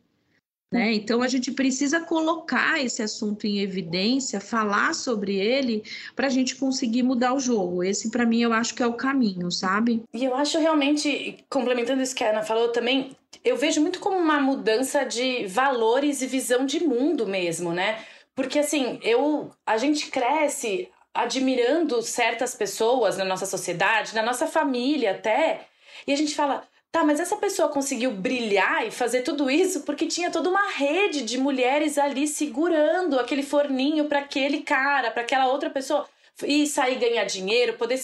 [0.73, 0.95] Né?
[0.95, 5.85] Então, a gente precisa colocar esse assunto em evidência, falar sobre ele,
[6.16, 7.85] para a gente conseguir mudar o jogo.
[7.85, 10.03] Esse, para mim, eu acho que é o caminho, sabe?
[10.14, 13.14] E eu acho realmente, complementando isso que a Ana falou também,
[13.45, 17.99] eu vejo muito como uma mudança de valores e visão de mundo mesmo, né?
[18.35, 25.11] Porque, assim, eu, a gente cresce admirando certas pessoas na nossa sociedade, na nossa família
[25.11, 25.66] até,
[26.07, 30.07] e a gente fala, Tá, mas essa pessoa conseguiu brilhar e fazer tudo isso porque
[30.07, 35.49] tinha toda uma rede de mulheres ali segurando aquele forninho para aquele cara, para aquela
[35.49, 36.07] outra pessoa
[36.45, 37.97] e sair ganhar dinheiro, poder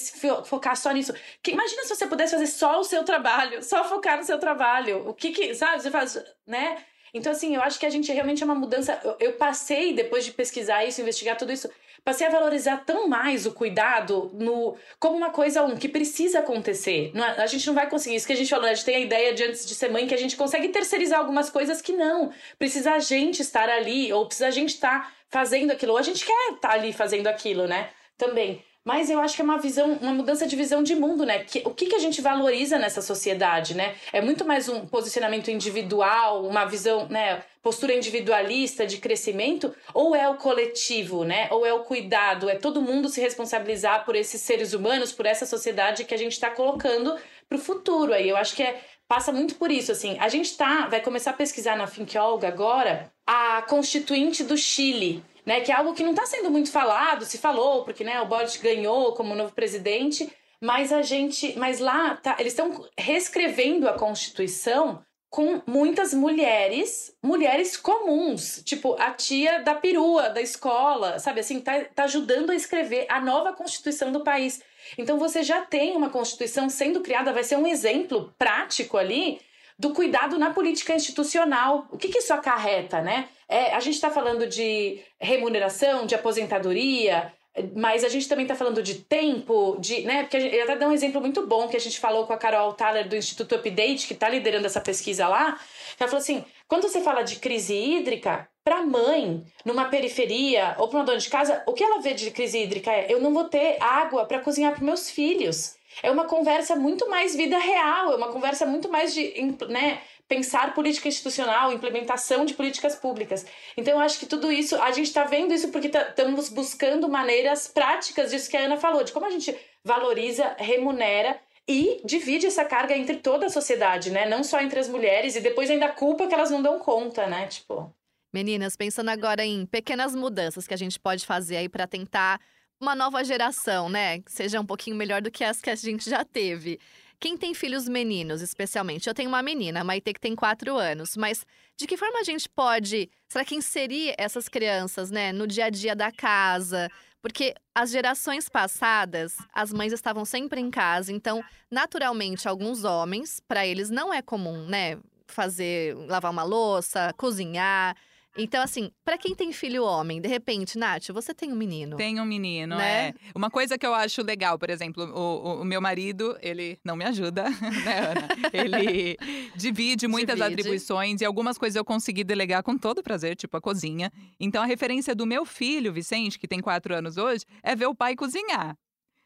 [0.44, 1.12] focar só nisso.
[1.42, 5.06] Que, imagina se você pudesse fazer só o seu trabalho, só focar no seu trabalho.
[5.06, 6.82] O que que, sabe, você faz, né?
[7.12, 8.98] Então, assim, eu acho que a gente realmente é uma mudança.
[9.04, 11.68] Eu, eu passei, depois de pesquisar isso, investigar tudo isso,
[12.08, 17.10] passei a valorizar tão mais o cuidado no como uma coisa um que precisa acontecer.
[17.12, 18.96] Não, é, a gente não vai conseguir isso que a gente falou, a gente tem
[18.96, 21.92] a ideia de antes de ser mãe que a gente consegue terceirizar algumas coisas que
[21.92, 22.32] não.
[22.58, 26.24] Precisa a gente estar ali ou precisa a gente estar fazendo aquilo, ou a gente
[26.24, 27.90] quer estar ali fazendo aquilo, né?
[28.16, 28.64] Também.
[28.88, 31.40] Mas eu acho que é uma visão, uma mudança de visão de mundo, né?
[31.40, 33.94] Que, o que, que a gente valoriza nessa sociedade, né?
[34.14, 37.42] É muito mais um posicionamento individual, uma visão, né?
[37.62, 41.48] Postura individualista de crescimento, ou é o coletivo, né?
[41.50, 45.44] Ou é o cuidado, é todo mundo se responsabilizar por esses seres humanos, por essa
[45.44, 47.14] sociedade que a gente está colocando
[47.46, 48.14] para o futuro.
[48.14, 50.16] Aí eu acho que é, passa muito por isso, assim.
[50.18, 55.22] A gente tá, vai começar a pesquisar na Think Olga agora a constituinte do Chile
[55.48, 55.62] né?
[55.62, 58.58] Que é algo que não está sendo muito falado, se falou, porque né, o Boric
[58.58, 60.30] ganhou como novo presidente,
[60.60, 61.58] mas a gente.
[61.58, 69.10] Mas lá tá, eles estão reescrevendo a Constituição com muitas mulheres, mulheres comuns, tipo a
[69.12, 74.12] tia da perua da escola, sabe assim, tá, tá ajudando a escrever a nova Constituição
[74.12, 74.60] do país.
[74.98, 79.40] Então você já tem uma Constituição sendo criada, vai ser um exemplo prático ali
[79.78, 81.86] do cuidado na política institucional.
[81.90, 83.28] O que, que isso acarreta, né?
[83.48, 87.32] É, a gente está falando de remuneração, de aposentadoria,
[87.74, 90.22] mas a gente também está falando de tempo, de, né?
[90.22, 93.08] Porque eu até um exemplo muito bom que a gente falou com a Carol Thaler
[93.08, 95.58] do Instituto Update, que está liderando essa pesquisa lá.
[95.98, 100.98] Ela falou assim: quando você fala de crise hídrica, para mãe, numa periferia ou para
[100.98, 103.44] uma dona de casa, o que ela vê de crise hídrica é: eu não vou
[103.44, 105.77] ter água para cozinhar para meus filhos.
[106.02, 109.32] É uma conversa muito mais vida real, é uma conversa muito mais de,
[109.68, 113.46] né, pensar política institucional, implementação de políticas públicas.
[113.76, 117.08] Então, eu acho que tudo isso, a gente está vendo isso porque estamos tá, buscando
[117.08, 122.46] maneiras práticas disso que a Ana falou, de como a gente valoriza, remunera e divide
[122.46, 124.26] essa carga entre toda a sociedade, né?
[124.26, 127.46] Não só entre as mulheres e depois ainda culpa que elas não dão conta, né?
[127.46, 127.94] Tipo.
[128.32, 132.40] Meninas, pensando agora em pequenas mudanças que a gente pode fazer aí para tentar
[132.80, 134.20] uma nova geração, né?
[134.20, 136.78] Que seja um pouquinho melhor do que as que a gente já teve.
[137.20, 139.08] Quem tem filhos meninos, especialmente?
[139.08, 141.16] Eu tenho uma menina, a Maite, que tem quatro anos.
[141.16, 141.44] Mas
[141.76, 145.70] de que forma a gente pode, será que inserir essas crianças, né, no dia a
[145.70, 146.88] dia da casa?
[147.20, 151.12] Porque as gerações passadas, as mães estavam sempre em casa.
[151.12, 154.98] Então, naturalmente, alguns homens, para eles não é comum, né?
[155.26, 157.96] Fazer, lavar uma louça, cozinhar.
[158.38, 161.96] Então, assim, para quem tem filho homem, de repente, Nath, você tem um menino.
[161.96, 163.08] Tem um menino, né?
[163.08, 163.14] É.
[163.34, 167.04] Uma coisa que eu acho legal, por exemplo, o, o, meu marido, ele não me
[167.04, 167.50] ajuda,
[167.84, 168.28] né, Ana?
[168.52, 169.18] Ele
[169.56, 170.54] divide muitas divide.
[170.54, 174.12] atribuições e algumas coisas eu consegui delegar com todo prazer, tipo a cozinha.
[174.38, 177.94] Então, a referência do meu filho, Vicente, que tem quatro anos hoje, é ver o
[177.94, 178.76] pai cozinhar.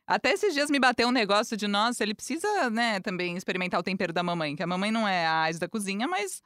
[0.07, 3.83] Até esses dias me bateu um negócio de, nossa, ele precisa, né, também experimentar o
[3.83, 6.43] tempero da mamãe, que a mamãe não é a ás da cozinha, mas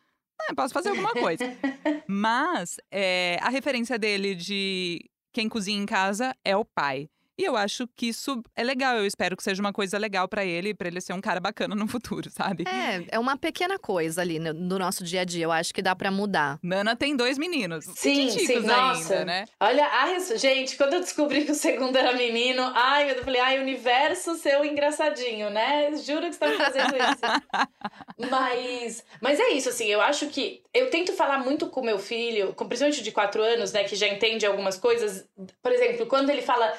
[0.48, 1.44] é, posso fazer alguma coisa.
[2.06, 7.08] Mas é, a referência dele de quem cozinha em casa é o pai.
[7.38, 8.96] E eu acho que isso é legal.
[8.96, 11.74] Eu espero que seja uma coisa legal para ele, para ele ser um cara bacana
[11.74, 12.64] no futuro, sabe?
[12.66, 15.44] É, é uma pequena coisa ali no, no nosso dia a dia.
[15.44, 16.58] Eu acho que dá para mudar.
[16.62, 17.84] Nana tem dois meninos.
[17.84, 19.12] Sim, sim, nossa.
[19.12, 19.44] Ainda, né?
[19.60, 23.58] Olha, a gente, quando eu descobri que o segundo era menino, ai, eu falei, ai,
[23.58, 25.94] universo seu engraçadinho, né?
[25.96, 28.28] Juro que você tá fazendo isso.
[28.30, 32.54] mas, mas é isso, assim, eu acho que eu tento falar muito com meu filho,
[32.54, 35.26] com principalmente de quatro anos, né, que já entende algumas coisas.
[35.62, 36.72] Por exemplo, quando ele fala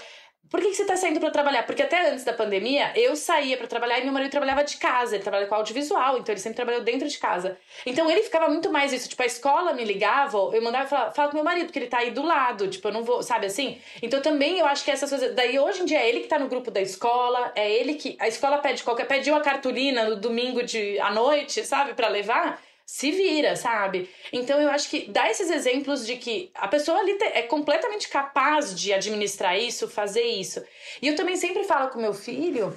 [0.50, 1.64] por que, que você está saindo para trabalhar?
[1.64, 5.16] Porque até antes da pandemia, eu saía para trabalhar e meu marido trabalhava de casa.
[5.16, 7.58] Ele trabalha com audiovisual, então ele sempre trabalhou dentro de casa.
[7.86, 9.10] Então ele ficava muito mais isso.
[9.10, 12.00] Tipo, a escola me ligava, eu mandava falar, fala com meu marido, porque ele tá
[12.00, 12.68] aí do lado.
[12.68, 13.80] Tipo, eu não vou, sabe assim?
[14.02, 15.36] Então também eu acho que essas coisas.
[15.36, 18.16] Daí hoje em dia é ele que tá no grupo da escola, é ele que.
[18.20, 19.08] A escola pede qualquer.
[19.08, 24.10] Pediu a cartolina no domingo de, à noite, sabe, para levar se vira, sabe?
[24.32, 28.74] Então eu acho que dá esses exemplos de que a pessoa ali é completamente capaz
[28.74, 30.64] de administrar isso, fazer isso.
[31.02, 32.74] E eu também sempre falo com meu filho,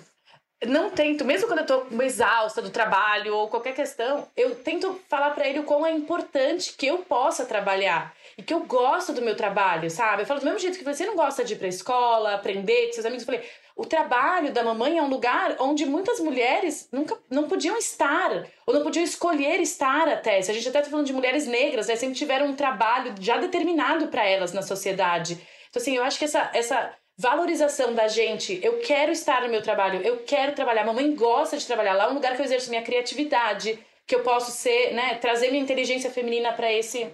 [0.66, 5.30] não tento, mesmo quando eu tô exausta do trabalho ou qualquer questão, eu tento falar
[5.30, 9.22] para ele o quão é importante que eu possa trabalhar e que eu gosto do
[9.22, 10.22] meu trabalho, sabe?
[10.22, 12.94] Eu falo do mesmo jeito que você não gosta de ir pra escola, aprender com
[12.94, 13.48] seus amigos, eu falei,
[13.80, 18.74] o trabalho da mamãe é um lugar onde muitas mulheres nunca não podiam estar, ou
[18.74, 20.42] não podiam escolher estar até.
[20.42, 23.38] Se a gente até está falando de mulheres negras, né, sempre tiveram um trabalho já
[23.38, 25.40] determinado para elas na sociedade.
[25.70, 29.62] Então, assim, eu acho que essa, essa valorização da gente, eu quero estar no meu
[29.62, 32.68] trabalho, eu quero trabalhar, mamãe gosta de trabalhar lá, é um lugar que eu exerço
[32.68, 37.10] minha criatividade, que eu posso ser, né, trazer minha inteligência feminina para esse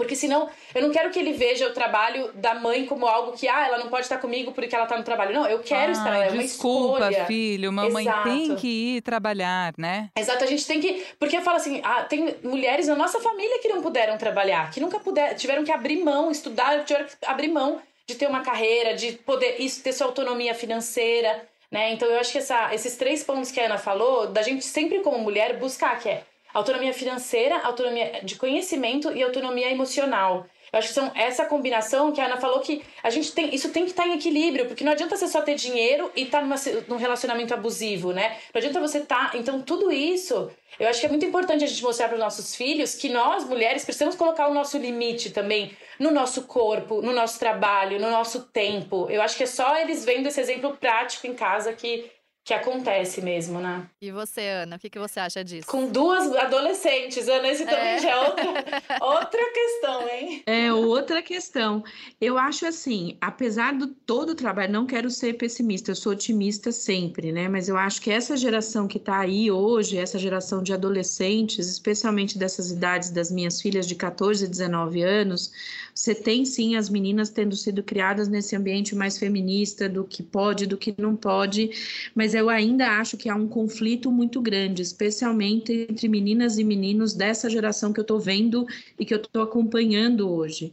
[0.00, 3.46] porque senão, eu não quero que ele veja o trabalho da mãe como algo que,
[3.46, 5.34] ah, ela não pode estar comigo porque ela está no trabalho.
[5.34, 7.26] Não, eu quero estar, é uma desculpa, escolha.
[7.26, 8.22] filho, mamãe Exato.
[8.22, 10.08] tem que ir trabalhar, né?
[10.16, 11.04] Exato, a gente tem que...
[11.18, 14.80] Porque eu falo assim, ah, tem mulheres na nossa família que não puderam trabalhar, que
[14.80, 18.94] nunca puderam, tiveram que abrir mão, estudar, tiveram que abrir mão de ter uma carreira,
[18.94, 21.92] de poder isso, ter sua autonomia financeira, né?
[21.92, 25.00] Então eu acho que essa, esses três pontos que a Ana falou, da gente sempre
[25.00, 26.22] como mulher buscar, que é
[26.52, 30.46] Autonomia financeira, autonomia de conhecimento e autonomia emocional.
[30.72, 33.70] Eu acho que são essa combinação que a Ana falou que a gente tem, isso
[33.70, 36.42] tem que estar tá em equilíbrio, porque não adianta você só ter dinheiro e estar
[36.42, 38.36] tá num relacionamento abusivo, né?
[38.54, 39.32] Não adianta você estar.
[39.32, 42.20] Tá, então, tudo isso, eu acho que é muito importante a gente mostrar para os
[42.20, 47.12] nossos filhos que nós, mulheres, precisamos colocar o nosso limite também no nosso corpo, no
[47.12, 49.08] nosso trabalho, no nosso tempo.
[49.10, 52.10] Eu acho que é só eles vendo esse exemplo prático em casa que
[52.50, 53.86] que acontece mesmo, né?
[54.02, 55.68] E você, Ana, o que, que você acha disso?
[55.68, 57.98] Com duas adolescentes, Ana, esse também é.
[58.00, 58.42] já é outra,
[59.00, 60.42] outra questão, hein?
[60.46, 61.84] É outra questão.
[62.20, 66.72] Eu acho assim, apesar do todo o trabalho, não quero ser pessimista, eu sou otimista
[66.72, 67.48] sempre, né?
[67.48, 72.36] Mas eu acho que essa geração que está aí hoje, essa geração de adolescentes, especialmente
[72.36, 75.52] dessas idades das minhas filhas de 14 e 19 anos,
[76.00, 80.64] Você tem sim as meninas tendo sido criadas nesse ambiente mais feminista do que pode,
[80.64, 81.72] do que não pode,
[82.14, 87.12] mas eu ainda acho que há um conflito muito grande, especialmente entre meninas e meninos
[87.12, 88.66] dessa geração que eu estou vendo
[88.98, 90.72] e que eu estou acompanhando hoje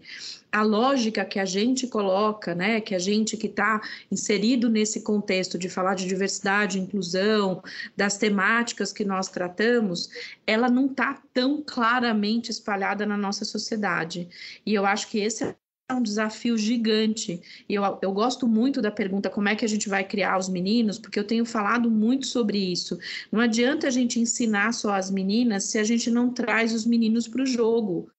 [0.57, 3.79] a lógica que a gente coloca, né, que a gente que está
[4.11, 7.61] inserido nesse contexto de falar de diversidade, inclusão,
[7.95, 10.09] das temáticas que nós tratamos,
[10.45, 14.27] ela não está tão claramente espalhada na nossa sociedade.
[14.65, 17.39] E eu acho que esse é um desafio gigante.
[17.69, 20.49] E eu, eu gosto muito da pergunta como é que a gente vai criar os
[20.49, 22.97] meninos, porque eu tenho falado muito sobre isso.
[23.31, 27.27] Não adianta a gente ensinar só as meninas se a gente não traz os meninos
[27.27, 28.11] para o jogo.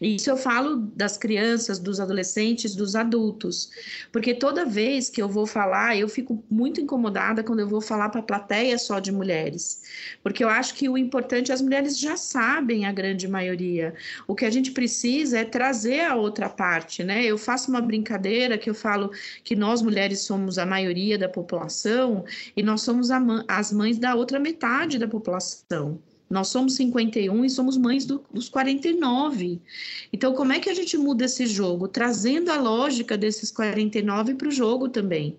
[0.00, 3.70] Isso eu falo das crianças, dos adolescentes, dos adultos,
[4.12, 8.08] porque toda vez que eu vou falar, eu fico muito incomodada quando eu vou falar
[8.08, 9.82] para a plateia só de mulheres,
[10.22, 13.94] porque eu acho que o importante as mulheres já sabem a grande maioria.
[14.26, 17.24] O que a gente precisa é trazer a outra parte, né?
[17.24, 19.10] Eu faço uma brincadeira que eu falo
[19.42, 22.24] que nós mulheres somos a maioria da população
[22.56, 23.10] e nós somos
[23.48, 26.00] as mães da outra metade da população.
[26.34, 29.60] Nós somos 51 e somos mães do, dos 49.
[30.12, 31.86] Então, como é que a gente muda esse jogo?
[31.86, 35.38] Trazendo a lógica desses 49 para o jogo também.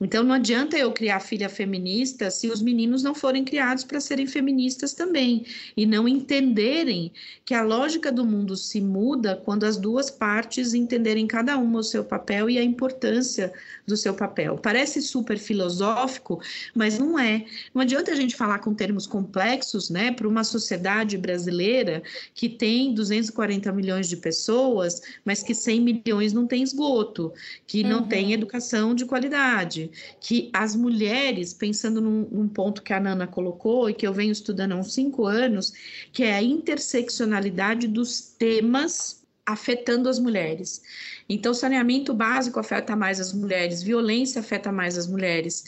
[0.00, 4.26] Então, não adianta eu criar filha feminista se os meninos não forem criados para serem
[4.26, 5.44] feministas também
[5.76, 7.12] e não entenderem
[7.44, 11.84] que a lógica do mundo se muda quando as duas partes entenderem cada uma o
[11.84, 13.52] seu papel e a importância
[13.86, 14.56] do seu papel.
[14.56, 16.40] Parece super filosófico,
[16.74, 17.44] mas não é.
[17.74, 22.02] Não adianta a gente falar com termos complexos, né, para uma sociedade brasileira
[22.34, 27.32] que tem 240 milhões de pessoas, mas que 100 milhões não tem esgoto,
[27.66, 28.08] que não uhum.
[28.08, 29.89] tem educação de qualidade,
[30.20, 34.32] que as mulheres, pensando num, num ponto que a Nana colocou e que eu venho
[34.32, 35.72] estudando há uns cinco anos,
[36.12, 39.20] que é a interseccionalidade dos temas
[39.50, 40.82] afetando as mulheres.
[41.28, 45.64] Então, saneamento básico afeta mais as mulheres, violência afeta mais as mulheres,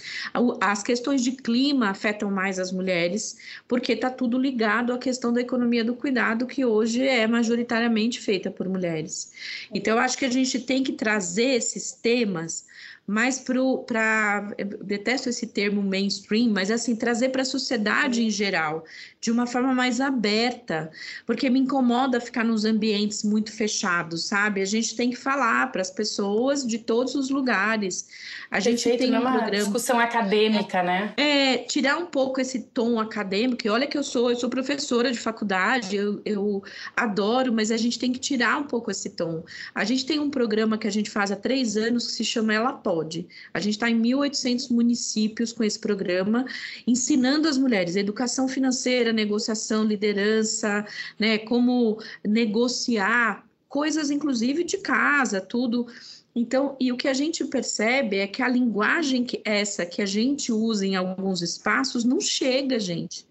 [0.60, 3.36] as questões de clima afetam mais as mulheres,
[3.68, 8.50] porque está tudo ligado à questão da economia do cuidado, que hoje é majoritariamente feita
[8.50, 9.32] por mulheres.
[9.72, 12.66] Então, eu acho que a gente tem que trazer esses temas
[13.06, 14.54] mais para.
[14.84, 18.84] Detesto esse termo mainstream, mas assim, trazer para a sociedade em geral,
[19.20, 20.90] de uma forma mais aberta,
[21.26, 24.60] porque me incomoda ficar nos ambientes muito fechados, sabe?
[24.62, 28.08] A gente tem que falar para as pessoas de todos os lugares.
[28.50, 29.64] A gente Perfeito, tem um uma programa.
[29.64, 31.12] discussão acadêmica, né?
[31.16, 35.10] É, tirar um pouco esse tom acadêmico, e olha que eu sou, eu sou professora
[35.10, 36.62] de faculdade, eu, eu
[36.96, 39.44] adoro, mas a gente tem que tirar um pouco esse tom.
[39.74, 42.54] A gente tem um programa que a gente faz há três anos que se chama
[42.54, 43.26] Ela Pode pode.
[43.54, 46.44] A gente está em 1.800 municípios com esse programa,
[46.86, 50.84] ensinando as mulheres educação financeira, negociação, liderança,
[51.18, 55.86] né, como negociar coisas, inclusive de casa, tudo.
[56.34, 60.06] Então, e o que a gente percebe é que a linguagem que essa que a
[60.06, 63.26] gente usa em alguns espaços não chega, gente.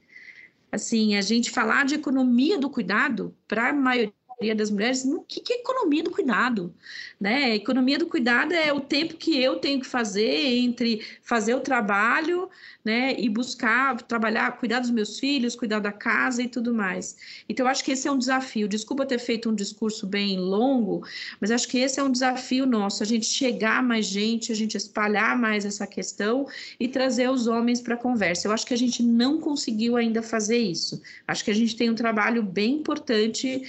[0.71, 4.13] Assim, a gente falar de economia do cuidado para a maioria
[4.55, 6.73] das mulheres, o que, que é economia do cuidado?
[7.19, 7.55] Né?
[7.55, 12.49] Economia do cuidado é o tempo que eu tenho que fazer entre fazer o trabalho
[12.83, 17.15] né, e buscar trabalhar, cuidar dos meus filhos, cuidar da casa e tudo mais.
[17.47, 18.67] Então, eu acho que esse é um desafio.
[18.67, 21.05] Desculpa ter feito um discurso bem longo,
[21.39, 24.75] mas acho que esse é um desafio nosso, a gente chegar mais gente, a gente
[24.75, 26.47] espalhar mais essa questão
[26.79, 28.47] e trazer os homens para a conversa.
[28.47, 31.01] Eu acho que a gente não conseguiu ainda fazer isso.
[31.27, 33.61] Acho que a gente tem um trabalho bem importante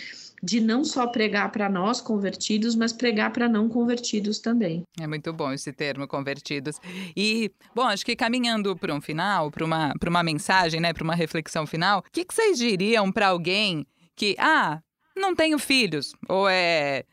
[0.43, 4.83] de não só pregar para nós convertidos, mas pregar para não convertidos também.
[5.01, 6.81] É muito bom esse termo, convertidos.
[7.17, 11.15] E, bom, acho que caminhando para um final, para uma, uma mensagem, né, para uma
[11.15, 13.87] reflexão final, o que, que vocês diriam para alguém
[14.17, 14.83] que, ah,
[15.17, 17.05] não tenho filhos, ou é.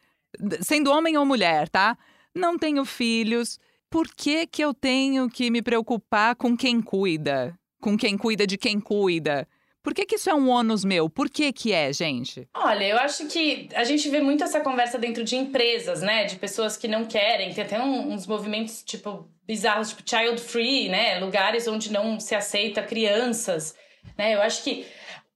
[0.61, 1.97] sendo homem ou mulher, tá?
[2.33, 3.59] Não tenho filhos,
[3.89, 7.57] por que, que eu tenho que me preocupar com quem cuida?
[7.81, 9.47] Com quem cuida de quem cuida?
[9.81, 11.09] Por que, que isso é um ônus meu?
[11.09, 12.47] Por que que é, gente?
[12.53, 16.25] Olha, eu acho que a gente vê muito essa conversa dentro de empresas, né?
[16.25, 17.53] De pessoas que não querem.
[17.53, 21.19] Tem até uns movimentos, tipo, bizarros, tipo child free, né?
[21.19, 23.75] Lugares onde não se aceita crianças,
[24.17, 24.35] né?
[24.35, 24.85] Eu acho que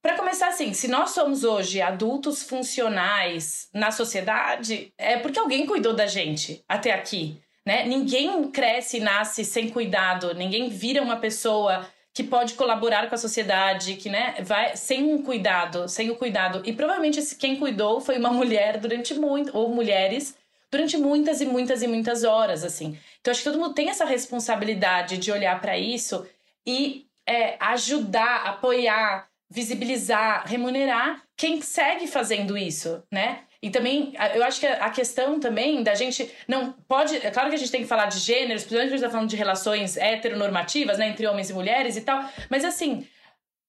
[0.04, 5.94] para começar assim, se nós somos hoje adultos funcionais na sociedade, é porque alguém cuidou
[5.94, 7.86] da gente até aqui, né?
[7.86, 13.18] Ninguém cresce e nasce sem cuidado, ninguém vira uma pessoa que pode colaborar com a
[13.18, 16.62] sociedade, que né, vai sem um cuidado, sem o cuidado.
[16.64, 20.36] E provavelmente quem cuidou foi uma mulher durante muito ou mulheres
[20.70, 22.98] durante muitas e muitas e muitas horas, assim.
[23.22, 26.26] Então acho que todo mundo tem essa responsabilidade de olhar para isso
[26.66, 33.44] e é, ajudar, apoiar, visibilizar, remunerar quem segue fazendo isso, né?
[33.64, 37.16] E também, eu acho que a questão também da gente não pode.
[37.26, 39.10] É claro que a gente tem que falar de gêneros, principalmente quando a gente tá
[39.10, 43.08] falando de relações heteronormativas, né, entre homens e mulheres e tal, mas assim,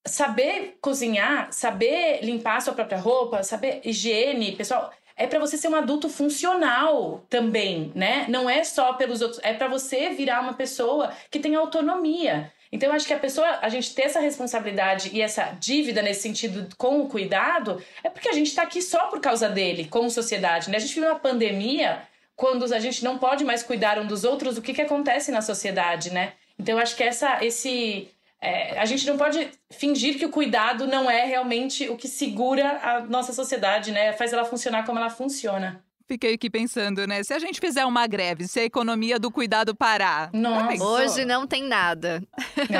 [0.05, 5.69] saber cozinhar, saber limpar a sua própria roupa, saber higiene, pessoal, é para você ser
[5.69, 8.25] um adulto funcional também, né?
[8.27, 12.51] Não é só pelos outros, é para você virar uma pessoa que tem autonomia.
[12.71, 16.21] Então, eu acho que a pessoa, a gente ter essa responsabilidade e essa dívida nesse
[16.21, 20.09] sentido com o cuidado, é porque a gente está aqui só por causa dele, como
[20.09, 20.69] sociedade.
[20.69, 20.77] Né?
[20.77, 22.01] A gente vive uma pandemia,
[22.35, 25.41] quando a gente não pode mais cuidar um dos outros, o que, que acontece na
[25.41, 26.33] sociedade, né?
[26.59, 28.09] Então, eu acho que essa, esse,
[28.41, 32.79] é, a gente não pode fingir que o cuidado não é realmente o que segura
[32.81, 34.13] a nossa sociedade, né?
[34.13, 35.84] Faz ela funcionar como ela funciona.
[36.07, 37.23] Fiquei aqui pensando, né?
[37.23, 40.29] Se a gente fizer uma greve, se a economia do cuidado parar.
[40.31, 40.83] Nossa.
[40.83, 42.23] Hoje não tem nada.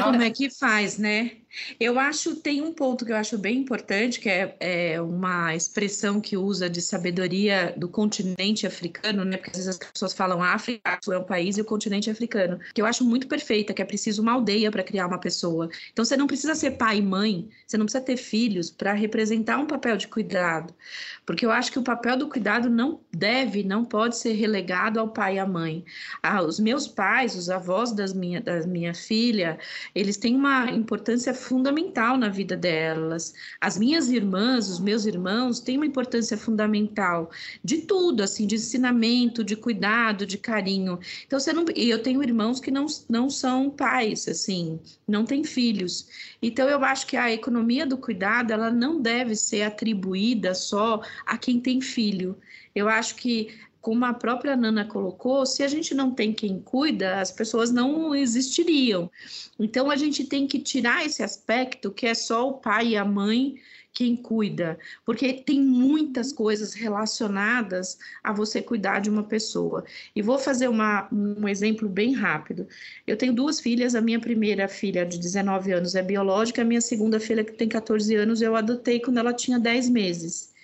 [0.03, 1.32] Como é que faz, né?
[1.80, 6.20] Eu acho, tem um ponto que eu acho bem importante, que é, é, uma expressão
[6.20, 9.38] que usa de sabedoria do continente africano, né?
[9.38, 12.82] Porque às vezes as pessoas falam África é um país e o continente africano, que
[12.82, 15.70] eu acho muito perfeita, que é preciso uma aldeia para criar uma pessoa.
[15.91, 19.58] Então você não precisa ser pai e mãe, você não precisa ter filhos para representar
[19.58, 20.74] um papel de cuidado.
[21.26, 25.10] Porque eu acho que o papel do cuidado não deve, não pode ser relegado ao
[25.10, 25.84] pai e à mãe.
[26.22, 29.58] Ah, os meus pais, os avós das minha, da minha filha,
[29.93, 33.34] eles têm uma importância fundamental na vida delas.
[33.62, 37.30] As minhas irmãs, os meus irmãos têm uma importância fundamental
[37.64, 41.00] de tudo, assim, de ensinamento, de cuidado, de carinho.
[41.26, 46.08] Então, você não, eu tenho irmãos que não, não são pais, assim, não têm filhos.
[46.41, 51.38] Então, eu acho que a economia do cuidado, ela não deve ser atribuída só a
[51.38, 52.38] quem tem filho.
[52.74, 53.50] Eu acho que
[53.86, 58.15] como a própria Nana colocou, se a gente não tem quem cuida, as pessoas não
[58.15, 59.11] existiriam.
[59.59, 63.05] Então a gente tem que tirar esse aspecto que é só o pai e a
[63.05, 63.61] mãe
[63.93, 69.86] quem cuida, porque tem muitas coisas relacionadas a você cuidar de uma pessoa.
[70.15, 72.67] E vou fazer uma, um exemplo bem rápido.
[73.05, 76.81] Eu tenho duas filhas, a minha primeira filha de 19 anos é biológica, a minha
[76.81, 80.55] segunda filha que tem 14 anos eu adotei quando ela tinha 10 meses.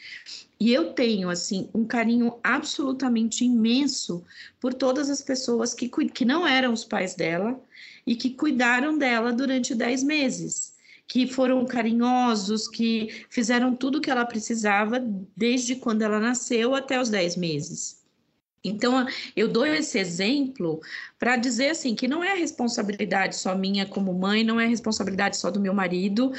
[0.62, 4.24] E eu tenho, assim, um carinho absolutamente imenso
[4.60, 7.60] por todas as pessoas que, que não eram os pais dela
[8.06, 10.76] e que cuidaram dela durante dez meses,
[11.08, 15.00] que foram carinhosos, que fizeram tudo o que ela precisava
[15.36, 18.01] desde quando ela nasceu até os dez meses.
[18.64, 20.82] Então, eu dou esse exemplo
[21.18, 25.50] para dizer assim que não é responsabilidade só minha como mãe, não é responsabilidade só
[25.50, 26.32] do meu marido,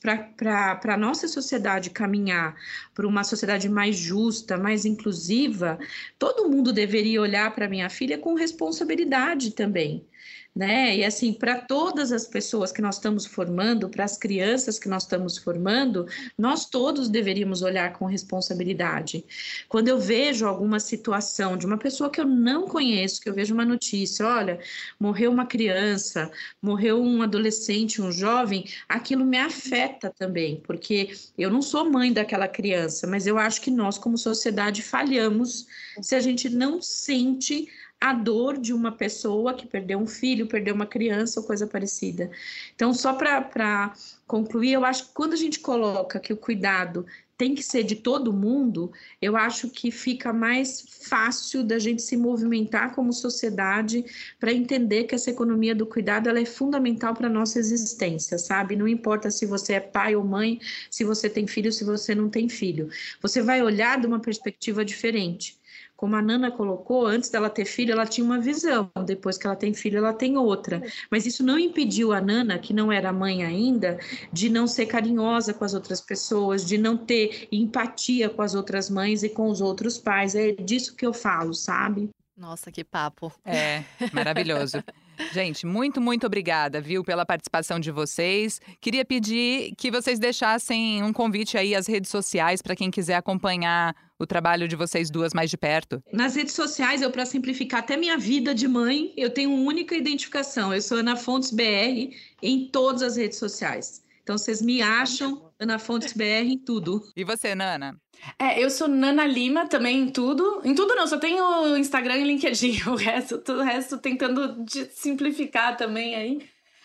[0.00, 2.54] para a nossa sociedade caminhar
[2.94, 5.78] para uma sociedade mais justa, mais inclusiva,
[6.18, 10.06] todo mundo deveria olhar para minha filha com responsabilidade também
[10.54, 10.96] né?
[10.96, 15.04] E assim, para todas as pessoas que nós estamos formando, para as crianças que nós
[15.04, 19.24] estamos formando, nós todos deveríamos olhar com responsabilidade.
[19.68, 23.54] Quando eu vejo alguma situação de uma pessoa que eu não conheço, que eu vejo
[23.54, 24.58] uma notícia, olha,
[24.98, 26.30] morreu uma criança,
[26.60, 32.48] morreu um adolescente, um jovem, aquilo me afeta também, porque eu não sou mãe daquela
[32.48, 35.66] criança, mas eu acho que nós, como sociedade, falhamos
[36.02, 37.68] se a gente não sente
[38.00, 42.30] a dor de uma pessoa que perdeu um filho, perdeu uma criança ou coisa parecida.
[42.74, 43.92] Então, só para
[44.26, 47.04] concluir, eu acho que quando a gente coloca que o cuidado
[47.36, 52.14] tem que ser de todo mundo, eu acho que fica mais fácil da gente se
[52.14, 54.04] movimentar como sociedade
[54.38, 58.76] para entender que essa economia do cuidado ela é fundamental para a nossa existência, sabe?
[58.76, 62.28] Não importa se você é pai ou mãe, se você tem filho, se você não
[62.28, 62.90] tem filho.
[63.22, 65.59] Você vai olhar de uma perspectiva diferente
[66.00, 69.54] como a Nana colocou, antes dela ter filho, ela tinha uma visão, depois que ela
[69.54, 70.82] tem filho, ela tem outra.
[71.10, 73.98] Mas isso não impediu a Nana, que não era mãe ainda,
[74.32, 78.88] de não ser carinhosa com as outras pessoas, de não ter empatia com as outras
[78.88, 80.34] mães e com os outros pais.
[80.34, 82.08] É disso que eu falo, sabe?
[82.34, 83.30] Nossa, que papo.
[83.44, 84.82] É, maravilhoso.
[85.34, 88.58] Gente, muito, muito obrigada, viu, pela participação de vocês.
[88.80, 93.94] Queria pedir que vocês deixassem um convite aí às redes sociais para quem quiser acompanhar
[94.20, 96.02] o trabalho de vocês duas mais de perto.
[96.12, 99.96] Nas redes sociais, eu para simplificar até minha vida de mãe, eu tenho uma única
[99.96, 100.74] identificação.
[100.74, 104.02] Eu sou Ana Fontes BR em todas as redes sociais.
[104.22, 107.02] Então vocês me acham Ana Fontes BR em tudo.
[107.16, 107.96] E você, Nana?
[108.38, 110.60] É, eu sou Nana Lima também em tudo.
[110.64, 112.82] Em tudo não, só tenho Instagram e LinkedIn.
[112.90, 116.38] O resto, todo o resto tentando simplificar também aí.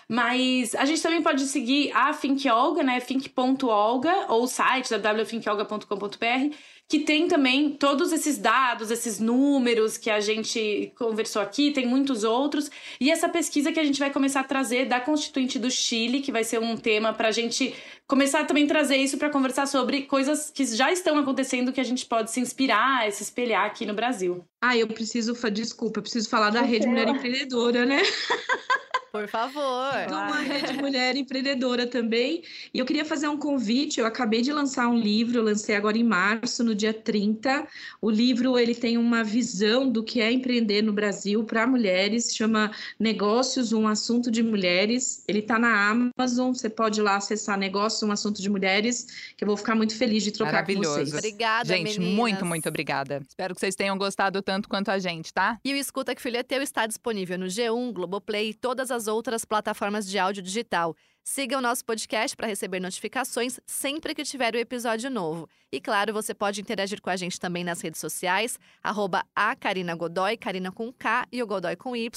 [0.07, 2.99] Mas a gente também pode seguir a Think Olga, né?
[2.99, 6.55] Think.olga ou o site www.thinkolga.com.br
[6.87, 12.23] que tem também todos esses dados, esses números que a gente conversou aqui, tem muitos
[12.23, 12.69] outros.
[12.99, 16.31] E essa pesquisa que a gente vai começar a trazer da Constituinte do Chile, que
[16.31, 17.73] vai ser um tema para a gente
[18.07, 21.85] começar a também trazer isso para conversar sobre coisas que já estão acontecendo que a
[21.85, 24.45] gente pode se inspirar, se espelhar aqui no Brasil.
[24.61, 28.01] Ah, eu preciso, desculpa, eu preciso falar da Rede Mulher Empreendedora, né?
[29.15, 29.93] Por favor.
[30.09, 32.43] Uma rede mulher empreendedora também.
[32.73, 33.99] E eu queria fazer um convite.
[33.99, 37.67] Eu acabei de lançar um livro, lancei agora em março, no dia 30.
[38.01, 42.71] O livro ele tem uma visão do que é empreender no Brasil para mulheres, chama
[42.99, 45.23] Negócios, um assunto de mulheres.
[45.27, 49.43] Ele está na Amazon, você pode ir lá acessar Negócios, um assunto de mulheres, que
[49.43, 51.13] eu vou ficar muito feliz de trocar com vocês.
[51.13, 52.15] Obrigada, Gente, meninas.
[52.15, 53.21] muito, muito obrigada.
[53.27, 55.57] Espero que vocês tenham gostado tanto quanto a gente, tá?
[55.63, 59.04] E o Escuta que Filho é Teu está disponível no G1, Globoplay e todas as
[59.07, 60.95] outras plataformas de áudio digital.
[61.23, 65.49] Siga o nosso podcast para receber notificações sempre que tiver o episódio novo.
[65.71, 69.95] E claro, você pode interagir com a gente também nas redes sociais, arroba a Karina
[69.95, 72.09] Godoy, Karina com K e o Godoy com Y,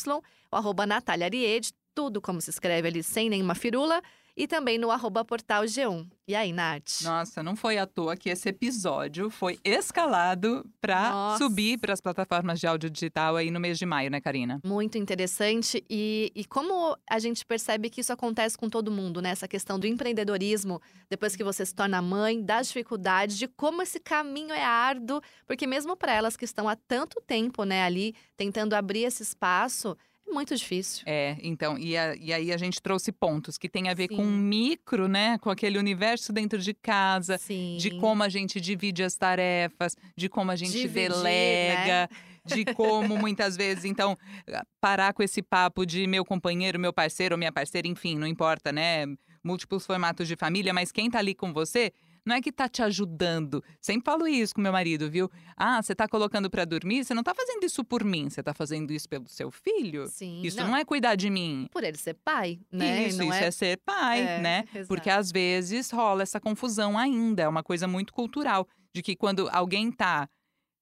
[0.53, 4.03] o arroba Natália Ariede, tudo como se escreve ali sem nenhuma firula
[4.39, 6.07] e também no arroba portal G1.
[6.28, 7.03] E aí, Nath?
[7.03, 12.61] Nossa, não foi à toa que esse episódio foi escalado para subir para as plataformas
[12.61, 14.61] de áudio digital aí no mês de maio, né, Karina?
[14.64, 15.82] Muito interessante.
[15.91, 19.30] E, e como a gente percebe que isso acontece com todo mundo, né?
[19.30, 20.80] Essa questão do empreendedorismo,
[21.11, 25.66] depois que você se torna mãe, das dificuldades, de como esse caminho é árduo, porque
[25.66, 29.97] mesmo para elas que estão há tanto tempo, né, ali, tentando abrir esse espaço,
[30.33, 31.03] muito difícil.
[31.07, 34.16] É, então, e, a- e aí a gente trouxe pontos que tem a ver com
[34.16, 34.22] Sim.
[34.22, 35.39] o micro, né?
[35.39, 37.76] Com aquele universo dentro de casa, Sim.
[37.79, 42.09] de como a gente divide as tarefas, de como a gente Dividir, delega,
[42.45, 44.16] de como muitas vezes, então,
[44.81, 48.72] parar com esse papo de meu companheiro, meu parceiro ou minha parceira, enfim, não importa,
[48.72, 49.05] né?
[49.45, 51.93] Múltiplos formatos de família, mas quem tá ali com você
[52.29, 53.64] não é que tá te ajudando.
[53.81, 55.31] Sempre falo isso com meu marido, viu?
[55.57, 58.53] Ah, você tá colocando pra dormir, você não tá fazendo isso por mim, você tá
[58.55, 60.07] fazendo isso pelo seu filho.
[60.07, 60.43] Sim.
[60.45, 61.66] Isso não, é cuidar de mim.
[61.72, 63.09] por ele ser pai, né?
[63.09, 63.51] Isso, não isso é...
[63.51, 64.64] ser pai, É, né?
[64.74, 64.89] exato.
[64.89, 67.43] Porque às vezes rola essa confusão ainda.
[67.43, 68.68] É uma coisa muito cultural.
[68.95, 70.29] De que quando alguém tá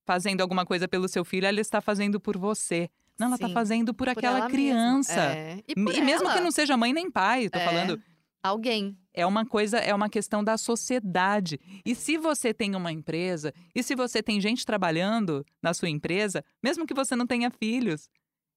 [0.06, 2.88] fazendo alguma coisa pelo seu filho, ela está fazendo por você.
[3.18, 5.20] Não, ela tá Sim, fazendo por, por aquela ela criança.
[5.20, 5.58] É.
[5.66, 7.64] E, E mesmo que não seja mãe nem pai, tô É.
[7.64, 8.00] falando.
[8.46, 8.96] Alguém.
[9.12, 11.58] É uma coisa, é uma questão da sociedade.
[11.84, 16.44] E se você tem uma empresa, e se você tem gente trabalhando na sua empresa,
[16.62, 18.08] mesmo que você não tenha filhos,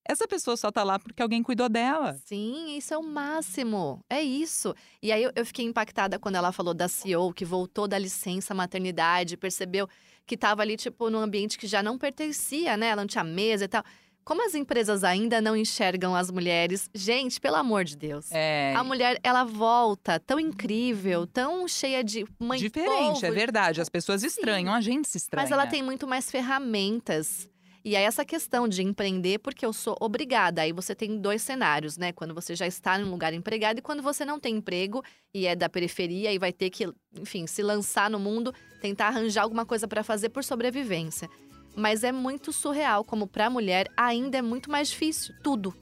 [0.10, 2.14] essa pessoa só tá lá porque alguém cuidou dela.
[2.26, 4.04] Sim, isso é o máximo.
[4.10, 4.74] É isso.
[5.04, 9.38] E aí eu, fiquei impactada quando ela falou da CEO, que voltou da licença maternidade,
[9.38, 9.88] percebeu
[10.26, 12.88] que estava ali, tipo, num ambiente que já não pertencia, né?
[12.88, 13.84] Ela não tinha mesa e tal.
[14.24, 18.32] Como as empresas ainda não enxergam as mulheres, gente, pelo amor de Deus.
[18.32, 23.82] É, A mulher, ela volta tão incrível, tão cheia de mãe diferente, povo, é verdade.
[23.82, 25.44] As pessoas estranham, a gente se estranha.
[25.44, 27.50] Mas ela tem muito mais ferramentas.
[27.84, 30.62] E aí, essa questão de empreender, porque eu sou obrigada.
[30.62, 32.12] Aí você tem dois cenários, né?
[32.12, 35.02] Quando você já está num lugar empregado e quando você não tem emprego
[35.34, 39.44] e é da periferia e vai ter que, enfim, se lançar no mundo, tentar arranjar
[39.44, 41.30] alguma coisa para fazer por sobrevivência.
[41.76, 45.34] Mas é muito surreal, como para a mulher ainda é muito mais difícil.
[45.44, 45.74] Tudo,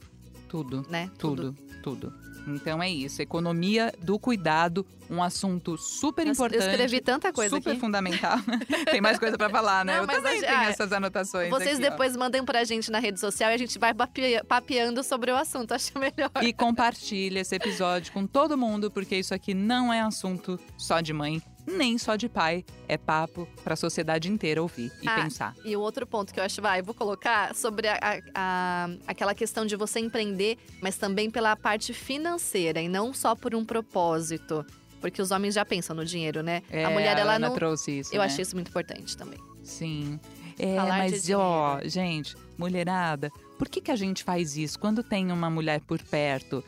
[0.48, 1.10] Tudo, né?
[1.18, 2.12] tudo, tudo.
[2.46, 3.20] Então é isso.
[3.20, 6.64] Economia do cuidado, um assunto super importante.
[6.64, 7.78] Eu escrevi tanta coisa super aqui.
[7.80, 8.38] fundamental.
[8.90, 9.96] tem mais coisa pra falar, né?
[9.96, 11.50] Não, eu também a- tenho ah, essas anotações.
[11.50, 11.90] Vocês aqui, ó.
[11.90, 15.36] depois mandem pra gente na rede social e a gente vai pape- papeando sobre o
[15.36, 15.72] assunto.
[15.72, 16.30] Acho melhor.
[16.40, 21.12] E compartilha esse episódio com todo mundo, porque isso aqui não é assunto só de
[21.12, 22.64] mãe, nem só de pai.
[22.88, 25.54] É papo pra sociedade inteira ouvir e Ah, pensar.
[25.64, 29.34] E o outro ponto que eu acho, vai, vou colocar sobre a, a- a- aquela
[29.34, 34.64] questão de você empreender, mas também pela parte financeira e não só por um propósito.
[35.00, 36.62] Porque os homens já pensam no dinheiro, né?
[36.70, 37.54] É, a mulher, ela Ana não.
[37.54, 38.12] trouxe isso.
[38.12, 38.24] Eu né?
[38.26, 39.38] achei isso muito importante também.
[39.62, 40.18] Sim.
[40.58, 45.30] É, Falar mas ó, gente, mulherada, por que, que a gente faz isso quando tem
[45.30, 46.64] uma mulher por perto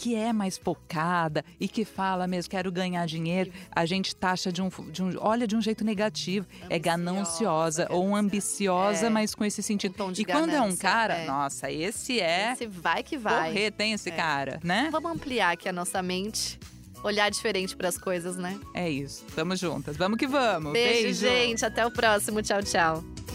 [0.00, 4.62] que é mais focada e que fala mesmo, quero ganhar dinheiro, a gente taxa de
[4.62, 6.46] um, de um olha de um jeito negativo.
[6.70, 9.10] é gananciosa ou ambiciosa, É.
[9.10, 9.94] mas com esse sentido.
[10.04, 11.26] Um e quando é um ganância, cara, é.
[11.26, 12.52] nossa, esse é.
[12.52, 13.48] Esse vai que vai.
[13.50, 14.12] Correr, tem esse É.
[14.12, 14.88] cara, né?
[14.92, 16.58] Vamos ampliar aqui a nossa mente,
[17.02, 18.56] olhar diferente para as coisas, né?
[18.74, 19.24] É isso.
[19.34, 19.96] Tamo juntas.
[19.96, 20.72] Vamos que vamos.
[20.72, 21.64] Beijo, gente.
[21.64, 22.40] Até o próximo.
[22.40, 23.27] Tchau, tchau.